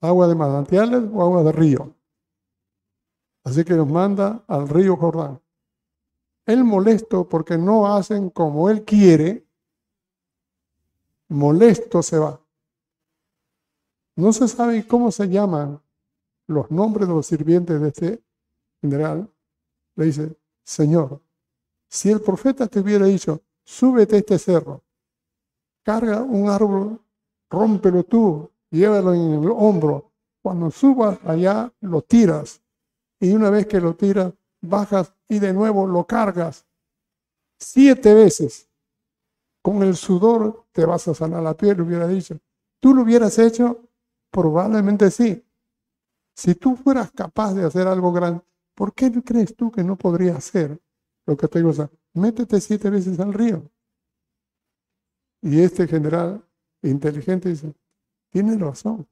[0.00, 1.94] Agua de manantiales o agua de río.
[3.44, 5.40] Así que nos manda al río Jordán.
[6.46, 9.46] Él molesto porque no hacen como él quiere,
[11.28, 12.40] molesto se va.
[14.16, 15.80] No se sabe cómo se llaman
[16.46, 18.22] los nombres de los sirvientes de este
[18.80, 19.32] general.
[19.96, 21.22] Le dice, Señor,
[21.88, 24.82] si el profeta te hubiera dicho, súbete a este cerro,
[25.82, 27.00] carga un árbol,
[27.48, 30.10] rómpelo tú, llévalo en el hombro.
[30.42, 32.60] Cuando subas allá, lo tiras.
[33.20, 34.32] Y una vez que lo tiras,
[34.62, 36.66] bajas y de nuevo lo cargas
[37.58, 38.68] siete veces.
[39.62, 42.38] Con el sudor te vas a sanar la piel, hubiera dicho.
[42.80, 43.88] ¿Tú lo hubieras hecho?
[44.30, 45.44] Probablemente sí.
[46.34, 48.42] Si tú fueras capaz de hacer algo grande,
[48.74, 50.80] ¿por qué crees tú que no podrías hacer
[51.26, 51.72] lo que te digo?
[52.14, 53.70] métete siete veces al río.
[55.42, 56.44] Y este general
[56.82, 57.74] inteligente dice,
[58.30, 59.08] tiene razón.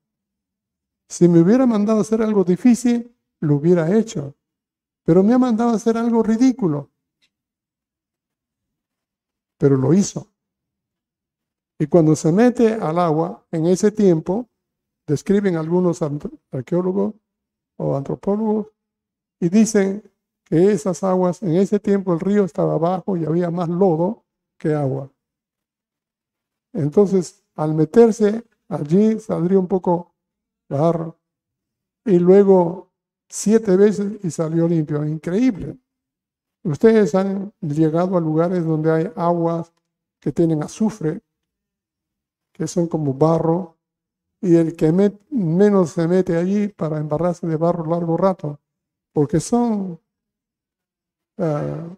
[1.09, 4.37] Si me hubiera mandado hacer algo difícil, lo hubiera hecho
[5.05, 6.91] pero me ha mandado a hacer algo ridículo.
[9.59, 10.29] Pero lo hizo.
[11.79, 14.49] Y cuando se mete al agua, en ese tiempo,
[15.07, 16.01] describen algunos
[16.51, 17.15] arqueólogos
[17.77, 18.69] o antropólogos,
[19.41, 20.03] y dicen
[20.45, 24.25] que esas aguas, en ese tiempo el río estaba abajo y había más lodo
[24.59, 25.11] que agua.
[26.73, 30.15] Entonces, al meterse allí, saldría un poco
[30.69, 31.19] barro.
[32.05, 32.90] Y luego
[33.31, 35.05] siete veces y salió limpio.
[35.07, 35.79] Increíble.
[36.63, 39.73] Ustedes han llegado a lugares donde hay aguas
[40.21, 41.23] que tienen azufre,
[42.53, 43.79] que son como barro,
[44.43, 44.93] y el que
[45.31, 48.59] menos se mete allí para embarrarse de barro largo rato,
[49.13, 49.99] porque son
[51.39, 51.97] uh,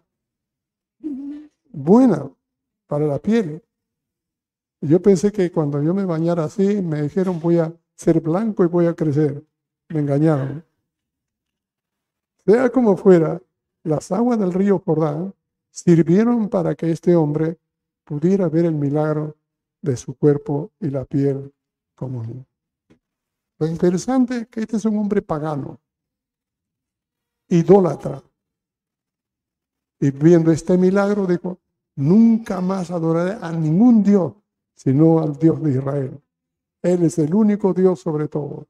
[1.70, 2.22] buenas
[2.86, 3.64] para la piel.
[4.80, 8.68] Yo pensé que cuando yo me bañara así, me dijeron voy a ser blanco y
[8.68, 9.44] voy a crecer.
[9.88, 10.64] Me engañaron.
[12.44, 13.40] Sea como fuera,
[13.84, 15.34] las aguas del río Jordán
[15.70, 17.58] sirvieron para que este hombre
[18.04, 19.36] pudiera ver el milagro
[19.80, 21.52] de su cuerpo y la piel
[21.94, 22.46] común.
[23.58, 25.80] Lo interesante es que este es un hombre pagano,
[27.48, 28.22] idólatra.
[30.00, 31.60] Y viendo este milagro dijo,
[31.94, 34.34] nunca más adoraré a ningún Dios,
[34.74, 36.20] sino al Dios de Israel.
[36.82, 38.66] Él es el único Dios sobre todo.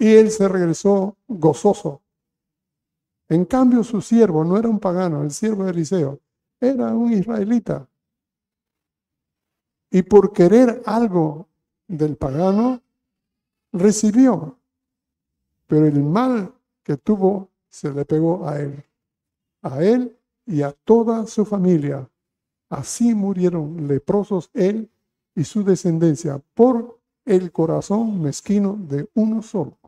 [0.00, 2.00] Y él se regresó gozoso.
[3.28, 6.18] En cambio, su siervo no era un pagano, el siervo de Eliseo,
[6.58, 7.86] era un israelita.
[9.90, 11.48] Y por querer algo
[11.86, 12.80] del pagano,
[13.72, 14.56] recibió.
[15.66, 16.50] Pero el mal
[16.82, 18.82] que tuvo se le pegó a él,
[19.60, 22.08] a él y a toda su familia.
[22.70, 24.90] Así murieron leprosos él
[25.34, 29.79] y su descendencia por el corazón mezquino de uno solo.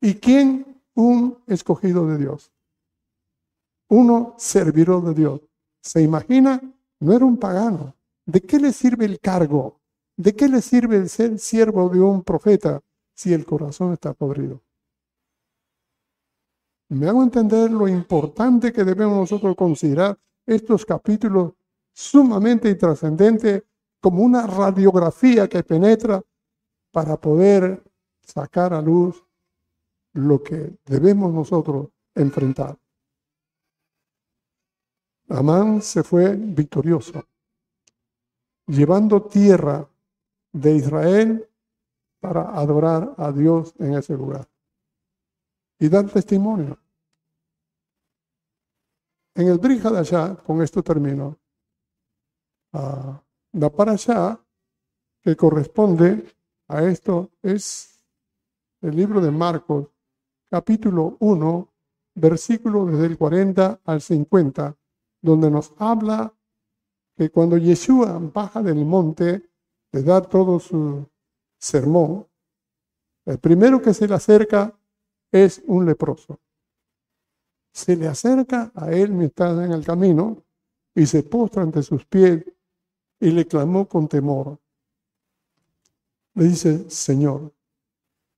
[0.00, 0.82] ¿Y quién?
[0.94, 2.52] Un escogido de Dios.
[3.90, 5.40] uno servidor de Dios.
[5.80, 6.60] ¿Se imagina?
[7.00, 7.94] No era un pagano.
[8.26, 9.80] ¿De qué le sirve el cargo?
[10.16, 12.82] ¿De qué le sirve el ser siervo de un profeta
[13.14, 14.62] si el corazón está podrido?
[16.90, 21.52] Me hago entender lo importante que debemos nosotros considerar estos capítulos
[21.92, 23.62] sumamente trascendentes
[24.00, 26.22] como una radiografía que penetra
[26.92, 27.82] para poder
[28.22, 29.27] sacar a luz
[30.14, 32.78] lo que debemos nosotros enfrentar.
[35.28, 37.24] Amán se fue victorioso,
[38.66, 39.88] llevando tierra
[40.52, 41.48] de Israel
[42.20, 44.48] para adorar a Dios en ese lugar
[45.78, 46.78] y dar testimonio.
[49.34, 51.38] En el Brija de allá, con esto termino,
[52.72, 53.14] uh,
[53.52, 54.40] la para allá
[55.22, 56.34] que corresponde
[56.68, 58.04] a esto es
[58.80, 59.88] el libro de Marcos,
[60.50, 61.72] capítulo 1,
[62.14, 64.76] versículo desde el 40 al 50,
[65.20, 66.34] donde nos habla
[67.16, 69.50] que cuando Yeshua baja del monte
[69.92, 71.06] de dar todo su
[71.58, 72.26] sermón,
[73.26, 74.78] el primero que se le acerca
[75.30, 76.40] es un leproso.
[77.72, 80.44] Se le acerca a él mientras en el camino
[80.94, 82.44] y se postra ante sus pies
[83.20, 84.58] y le clamó con temor.
[86.34, 87.52] Le dice, Señor,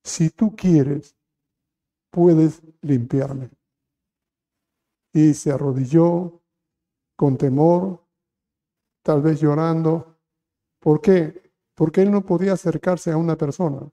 [0.03, 1.15] si tú quieres,
[2.11, 3.49] puedes limpiarme.
[5.13, 6.41] Y se arrodilló
[7.15, 8.05] con temor,
[9.03, 10.17] tal vez llorando.
[10.79, 11.51] ¿Por qué?
[11.73, 13.91] Porque él no podía acercarse a una persona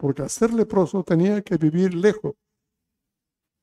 [0.00, 2.34] porque al ser leproso tenía que vivir lejos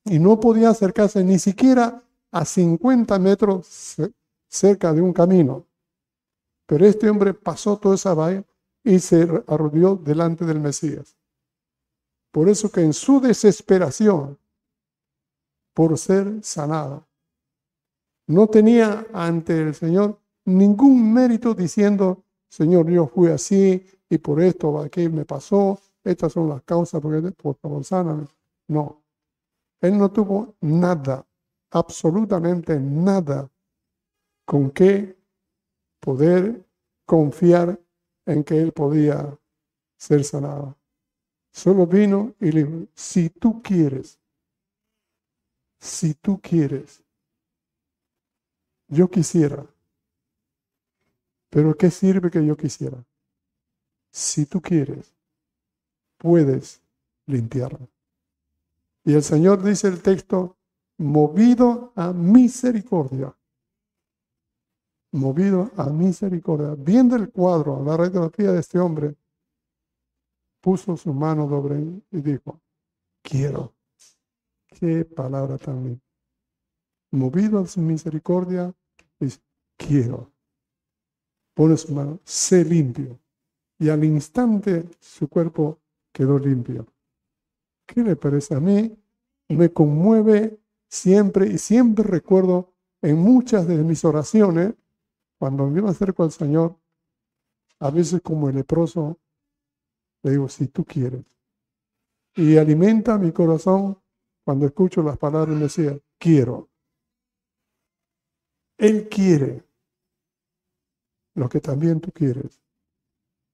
[0.04, 3.96] y no podía acercarse ni siquiera a 50 metros
[4.46, 5.66] cerca de un camino.
[6.64, 8.44] Pero este hombre pasó toda esa valle
[8.84, 11.17] y se arrodilló delante del Mesías.
[12.30, 14.38] Por eso que en su desesperación
[15.74, 17.06] por ser sanado,
[18.26, 24.80] no tenía ante el Señor ningún mérito diciendo, Señor, yo fui así y por esto
[24.80, 28.26] aquí me pasó estas son las causas, porque por favor, sáname.
[28.68, 29.02] No.
[29.82, 31.26] Él no tuvo nada,
[31.70, 33.50] absolutamente nada
[34.46, 35.18] con qué
[36.00, 36.66] poder
[37.04, 37.78] confiar
[38.24, 39.38] en que él podía
[39.98, 40.77] ser sanado.
[41.58, 44.20] Solo vino y le dijo, si tú quieres,
[45.80, 47.02] si tú quieres,
[48.86, 49.66] yo quisiera,
[51.50, 53.04] pero ¿qué sirve que yo quisiera?
[54.12, 55.12] Si tú quieres,
[56.16, 56.80] puedes
[57.26, 57.88] limpiarlo.
[59.02, 60.56] Y el Señor dice el texto,
[60.96, 63.36] movido a misericordia.
[65.10, 66.76] Movido a misericordia.
[66.78, 69.16] Viendo el cuadro, la radiografía de este hombre,
[70.60, 72.60] puso su mano sobre él y dijo,
[73.22, 73.74] quiero.
[74.68, 76.02] Qué palabra tan linda.
[77.10, 78.74] Movido a su misericordia,
[79.18, 79.40] dice,
[79.76, 80.30] quiero.
[81.54, 83.18] Pone su mano, sé limpio.
[83.78, 85.80] Y al instante su cuerpo
[86.12, 86.86] quedó limpio.
[87.86, 88.96] ¿Qué le parece a mí?
[89.48, 94.74] Me conmueve siempre y siempre recuerdo en muchas de mis oraciones,
[95.38, 96.76] cuando me acerco al Señor,
[97.78, 99.18] a veces como el leproso,
[100.22, 101.24] le digo, si tú quieres.
[102.34, 103.98] Y alimenta mi corazón
[104.44, 106.70] cuando escucho las palabras y me decía, quiero.
[108.78, 109.64] Él quiere
[111.34, 112.60] lo que también tú quieres.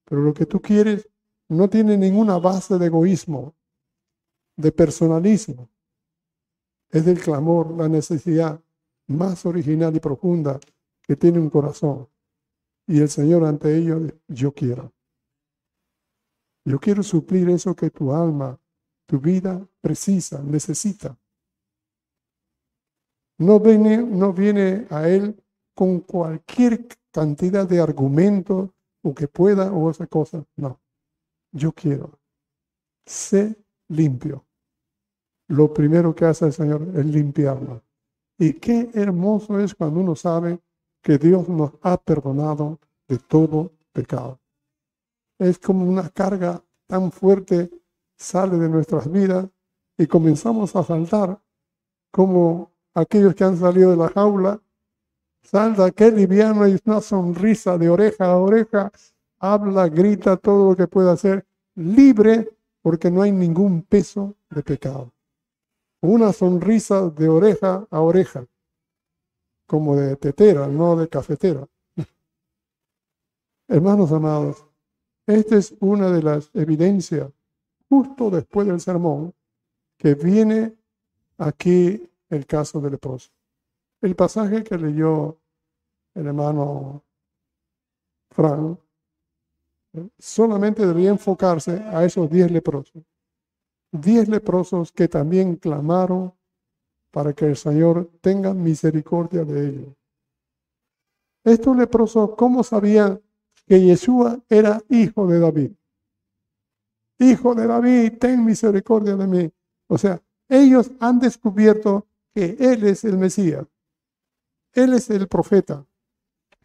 [0.04, 1.08] Pero lo que tú quieres
[1.48, 3.54] no tiene ninguna base de egoísmo,
[4.56, 5.70] de personalismo.
[6.90, 8.62] Es del clamor, la necesidad
[9.06, 10.58] más original y profunda
[11.02, 12.08] que tiene un corazón.
[12.86, 14.92] Y el Señor ante ellos, yo quiero.
[16.64, 18.58] Yo quiero suplir eso que tu alma,
[19.06, 21.18] tu vida precisa, necesita.
[23.38, 25.42] No viene, no viene a Él
[25.74, 28.70] con cualquier cantidad de argumentos
[29.02, 30.44] o que pueda o esa cosa.
[30.56, 30.80] No
[31.54, 32.18] yo quiero.
[33.06, 33.56] Sé
[33.88, 34.44] limpio.
[35.48, 37.82] Lo primero que hace el Señor es limpiarlo.
[38.38, 40.58] Y qué hermoso es cuando uno sabe
[41.02, 44.40] que Dios nos ha perdonado de todo pecado.
[45.38, 47.70] Es como una carga tan fuerte
[48.16, 49.48] sale de nuestras vidas
[49.98, 51.40] y comenzamos a saltar
[52.10, 54.60] como aquellos que han salido de la jaula.
[55.42, 58.92] Salta, qué liviano y una sonrisa de oreja a oreja
[59.38, 62.48] habla, grita todo lo que puede hacer, libre
[62.80, 65.12] porque no hay ningún peso de pecado.
[66.00, 68.46] Una sonrisa de oreja a oreja,
[69.66, 71.66] como de tetera, no de cafetera.
[73.68, 74.66] Hermanos amados,
[75.26, 77.30] esta es una de las evidencias,
[77.88, 79.34] justo después del sermón,
[79.96, 80.74] que viene
[81.38, 83.30] aquí el caso del leproso.
[84.00, 85.38] El pasaje que leyó
[86.14, 87.02] el hermano
[88.30, 88.78] Fran
[90.18, 93.02] solamente debería enfocarse a esos diez leprosos.
[93.92, 96.34] Diez leprosos que también clamaron
[97.10, 99.94] para que el Señor tenga misericordia de ellos.
[101.44, 103.20] Estos leprosos, ¿cómo sabían
[103.66, 105.72] que Yeshua era hijo de David?
[107.18, 109.52] Hijo de David, ten misericordia de mí.
[109.86, 113.66] O sea, ellos han descubierto que Él es el Mesías.
[114.72, 115.86] Él es el profeta.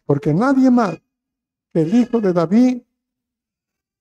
[0.04, 1.00] Porque nadie más
[1.72, 2.82] que el hijo de David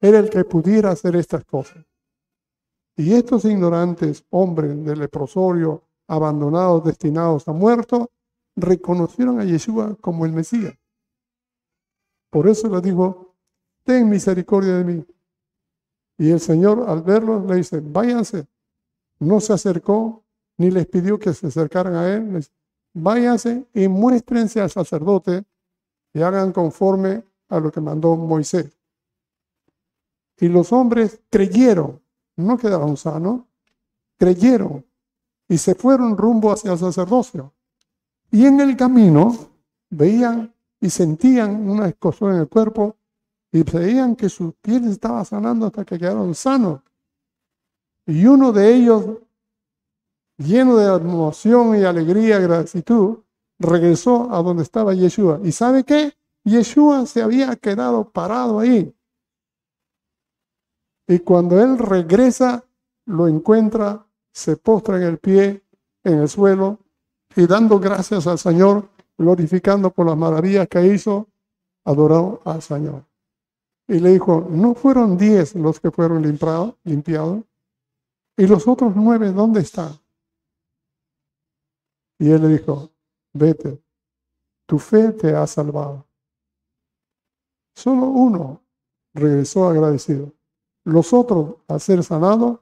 [0.01, 1.85] era el que pudiera hacer estas cosas.
[2.95, 8.07] Y estos ignorantes hombres del leprosorio abandonados, destinados a muertos,
[8.55, 10.73] reconocieron a Yeshua como el Mesías.
[12.29, 13.35] Por eso le dijo,
[13.83, 15.05] ten misericordia de mí.
[16.17, 18.47] Y el Señor al verlos le dice, váyanse.
[19.19, 20.23] No se acercó
[20.57, 22.45] ni les pidió que se acercaran a él.
[22.93, 25.43] Váyanse y muéstrense al sacerdote
[26.13, 28.77] y hagan conforme a lo que mandó Moisés.
[30.37, 32.01] Y los hombres creyeron,
[32.35, 33.41] no quedaron sanos,
[34.17, 34.85] creyeron
[35.47, 37.53] y se fueron rumbo hacia el sacerdocio.
[38.31, 39.35] Y en el camino
[39.89, 42.97] veían y sentían una escosor en el cuerpo
[43.51, 46.81] y veían que su piel estaba sanando hasta que quedaron sanos.
[48.05, 49.05] Y uno de ellos,
[50.37, 53.19] lleno de emoción y alegría, gratitud,
[53.59, 55.39] regresó a donde estaba Yeshua.
[55.43, 56.15] ¿Y sabe qué?
[56.43, 58.95] Yeshua se había quedado parado ahí.
[61.07, 62.63] Y cuando él regresa,
[63.05, 65.63] lo encuentra se postra en el pie,
[66.03, 66.79] en el suelo,
[67.35, 68.87] y dando gracias al Señor,
[69.19, 71.27] glorificando por las maravillas que hizo,
[71.83, 73.03] adoró al Señor.
[73.87, 77.43] Y le dijo, ¿no fueron diez los que fueron limpiados?
[78.37, 79.99] ¿Y los otros nueve dónde están?
[82.17, 82.89] Y él le dijo,
[83.33, 83.81] vete,
[84.65, 86.05] tu fe te ha salvado.
[87.75, 88.61] Solo uno
[89.13, 90.31] regresó agradecido.
[90.85, 92.59] Los otros, al ser sanados,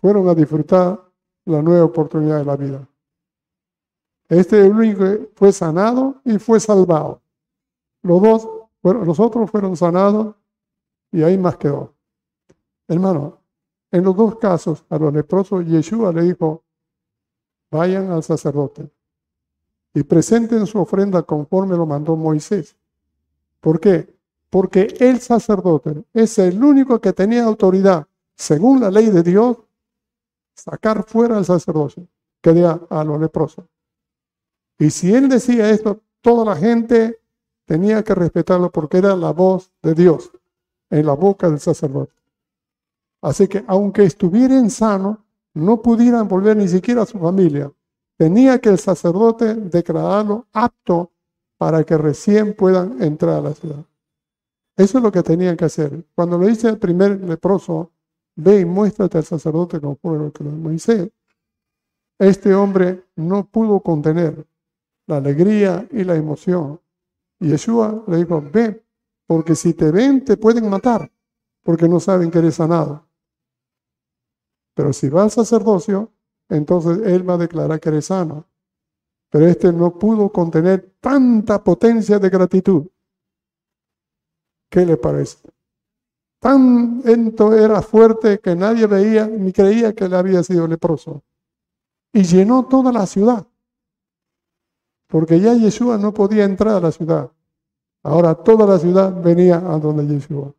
[0.00, 1.10] fueron a disfrutar
[1.44, 2.88] la nueva oportunidad de la vida.
[4.28, 5.04] Este único
[5.34, 7.20] fue sanado y fue salvado.
[8.02, 8.48] Los dos,
[8.82, 10.34] los otros fueron sanados
[11.12, 11.92] y ahí más quedó.
[12.88, 13.38] Hermano,
[13.90, 16.64] en los dos casos, a los leprosos, Yeshua le dijo,
[17.70, 18.90] vayan al sacerdote
[19.94, 22.76] y presenten su ofrenda conforme lo mandó Moisés.
[23.60, 24.14] ¿Por qué?
[24.50, 29.56] Porque el sacerdote es el único que tenía autoridad, según la ley de Dios,
[30.54, 32.06] sacar fuera al sacerdocio,
[32.40, 33.64] que diga a los leprosos.
[34.78, 37.20] Y si él decía esto, toda la gente
[37.64, 40.30] tenía que respetarlo porque era la voz de Dios
[40.90, 42.14] en la boca del sacerdote.
[43.22, 45.18] Así que aunque estuvieran sanos,
[45.54, 47.72] no pudieran volver ni siquiera a su familia.
[48.18, 51.10] Tenía que el sacerdote declararlo apto
[51.58, 53.84] para que recién puedan entrar a la ciudad.
[54.76, 56.04] Eso es lo que tenían que hacer.
[56.14, 57.92] Cuando lo dice el primer leproso,
[58.36, 61.10] ve y muéstrate al sacerdote conforme lo que lo Moisés.
[62.18, 64.46] Este hombre no pudo contener
[65.06, 66.80] la alegría y la emoción.
[67.40, 68.84] Y Yeshua le dijo, ve,
[69.26, 71.10] porque si te ven te pueden matar,
[71.62, 73.06] porque no saben que eres sanado.
[74.74, 76.12] Pero si va al sacerdocio,
[76.48, 78.46] entonces él va a declarar que eres sano.
[79.30, 82.86] Pero este no pudo contener tanta potencia de gratitud.
[84.70, 85.38] ¿Qué le parece?
[86.38, 91.24] Tanto era fuerte que nadie veía ni creía que le había sido leproso.
[92.12, 93.46] Y llenó toda la ciudad.
[95.16, 97.32] Porque ya Yeshua no podía entrar a la ciudad.
[98.02, 100.52] Ahora toda la ciudad venía a donde Yeshua.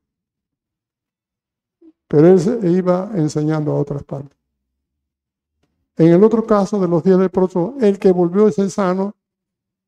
[2.07, 4.35] Pero él se iba enseñando a otras partes.
[5.95, 9.13] En el otro caso de los diez leprosos, el que volvió ese sano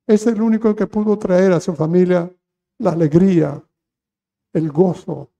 [0.05, 2.32] es el único que pudo traer a su familia
[2.78, 3.59] la alegría,
[4.53, 5.32] el gozo,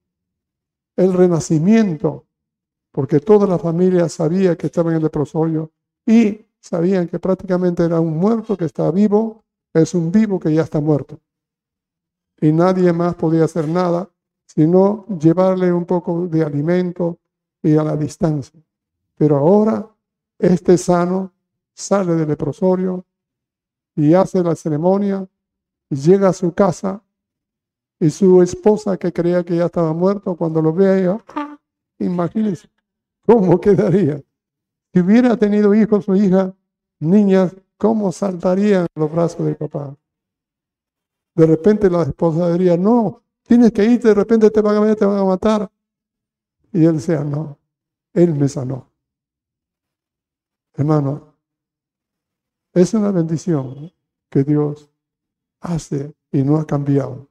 [0.96, 2.26] el renacimiento,
[2.92, 5.72] porque toda la familia sabía que estaba en el leprosorio
[6.04, 9.44] y sabían que prácticamente era un muerto que está vivo,
[9.74, 11.20] es un vivo que ya está muerto.
[12.42, 14.10] Y nadie más podía hacer nada
[14.56, 17.20] sino llevarle un poco de alimento
[17.62, 18.60] y a la distancia.
[19.16, 19.88] Pero ahora
[20.40, 21.34] este sano
[21.74, 23.06] sale del leprosorio
[23.96, 25.28] y hace la ceremonia
[25.90, 27.04] y llega a su casa
[28.00, 31.18] y su esposa, que creía que ya estaba muerto, cuando lo ve ella,
[32.00, 32.70] imagínense
[33.26, 34.24] cómo quedaría.
[34.94, 36.54] Si hubiera tenido hijos o hijas,
[37.00, 39.96] niñas, ¿cómo saltarían los brazos del papá?
[41.36, 44.96] De repente la esposa diría, no, tienes que irte, de repente te van a ver,
[44.96, 45.72] te van a matar.
[46.74, 47.58] Y él decía, no,
[48.14, 48.90] él me sanó.
[50.74, 51.36] Hermano,
[52.74, 53.92] Es una bendición
[54.30, 54.92] que Dios
[55.60, 57.28] hace y no ha cambiado.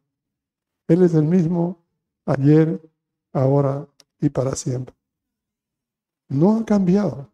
[0.89, 1.85] Él es el mismo
[2.27, 2.81] ayer,
[3.33, 3.87] ahora
[4.21, 4.95] y para siempre.
[6.29, 7.31] No ha cambiado.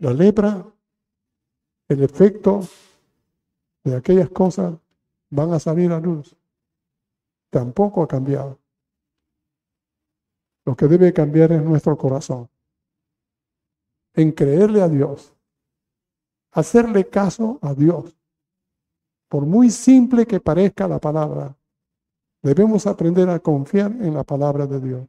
[0.00, 0.64] La lepra,
[1.88, 2.60] el efecto
[3.82, 4.78] de aquellas cosas
[5.30, 6.36] van a salir a luz.
[7.50, 8.58] Tampoco ha cambiado.
[10.64, 12.48] Lo que debe cambiar es nuestro corazón.
[14.14, 15.34] En creerle a Dios.
[16.52, 18.16] Hacerle caso a Dios.
[19.28, 21.56] Por muy simple que parezca la palabra,
[22.42, 25.08] debemos aprender a confiar en la palabra de Dios.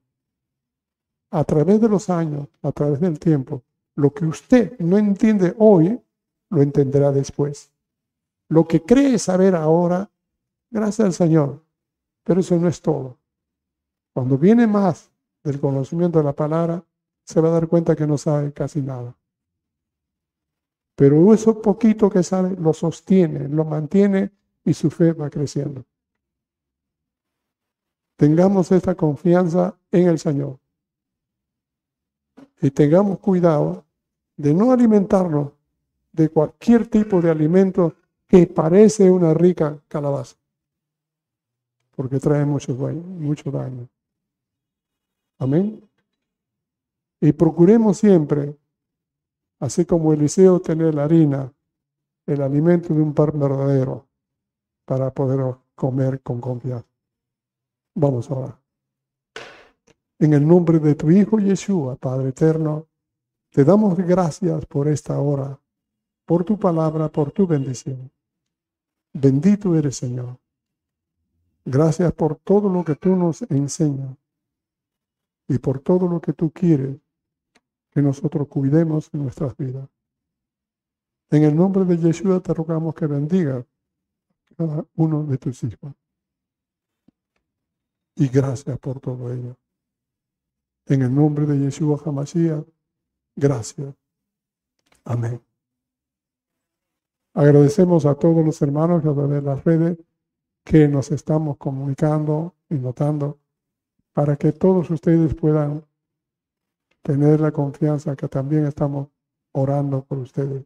[1.29, 3.63] A través de los años, a través del tiempo,
[3.99, 6.01] lo que usted no entiende hoy,
[6.49, 7.69] lo entenderá después.
[8.47, 10.09] Lo que cree saber ahora,
[10.71, 11.61] gracias al Señor.
[12.23, 13.17] Pero eso no es todo.
[14.13, 15.11] Cuando viene más
[15.43, 16.83] del conocimiento de la palabra,
[17.25, 19.17] se va a dar cuenta que no sabe casi nada.
[20.95, 24.31] Pero eso poquito que sabe lo sostiene, lo mantiene
[24.63, 25.83] y su fe va creciendo.
[28.15, 30.57] Tengamos esta confianza en el Señor.
[32.61, 33.88] Y tengamos cuidado
[34.39, 35.51] de no alimentarnos
[36.13, 37.93] de cualquier tipo de alimento
[38.25, 40.37] que parece una rica calabaza,
[41.93, 43.89] porque trae mucho, mucho daño.
[45.39, 45.83] Amén.
[47.19, 48.57] Y procuremos siempre,
[49.59, 51.51] así como Eliseo, tener la harina,
[52.25, 54.07] el alimento de un par verdadero,
[54.85, 56.87] para poder comer con confianza.
[57.93, 58.57] Vamos ahora.
[60.17, 62.88] En el nombre de tu Hijo Yeshua, Padre eterno,
[63.51, 65.59] te damos gracias por esta hora,
[66.25, 68.11] por tu palabra, por tu bendición.
[69.13, 70.37] Bendito eres, Señor.
[71.65, 74.15] Gracias por todo lo que tú nos enseñas
[75.47, 76.97] y por todo lo que tú quieres
[77.91, 79.89] que nosotros cuidemos en nuestras vidas.
[81.31, 83.65] En el nombre de Yeshua te rogamos que bendiga
[84.57, 85.93] cada uno de tus hijos.
[88.15, 89.55] Y gracias por todo ello.
[90.85, 92.65] En el nombre de Yeshua Hamashiach,
[93.39, 93.95] gracias.
[95.05, 95.41] Amén.
[97.33, 99.97] Agradecemos a todos los hermanos a de las redes
[100.63, 103.39] que nos estamos comunicando y notando
[104.13, 105.85] para que todos ustedes puedan
[107.01, 109.07] tener la confianza que también estamos
[109.53, 110.65] orando por ustedes.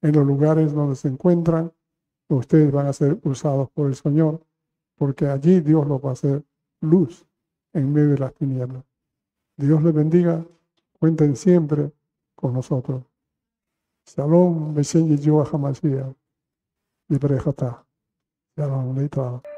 [0.00, 1.72] En los lugares donde se encuentran,
[2.28, 4.40] ustedes van a ser usados por el Señor,
[4.96, 6.44] porque allí Dios los va a hacer
[6.80, 7.26] luz
[7.72, 8.84] en medio de las tinieblas.
[9.56, 10.44] Dios les bendiga,
[10.98, 11.92] cuenten siempre
[12.42, 13.04] con nosotros.
[14.04, 16.14] Shalom, Beshen Yeshua HaMashiach,
[17.08, 17.38] Libre
[18.56, 19.51] Shalom,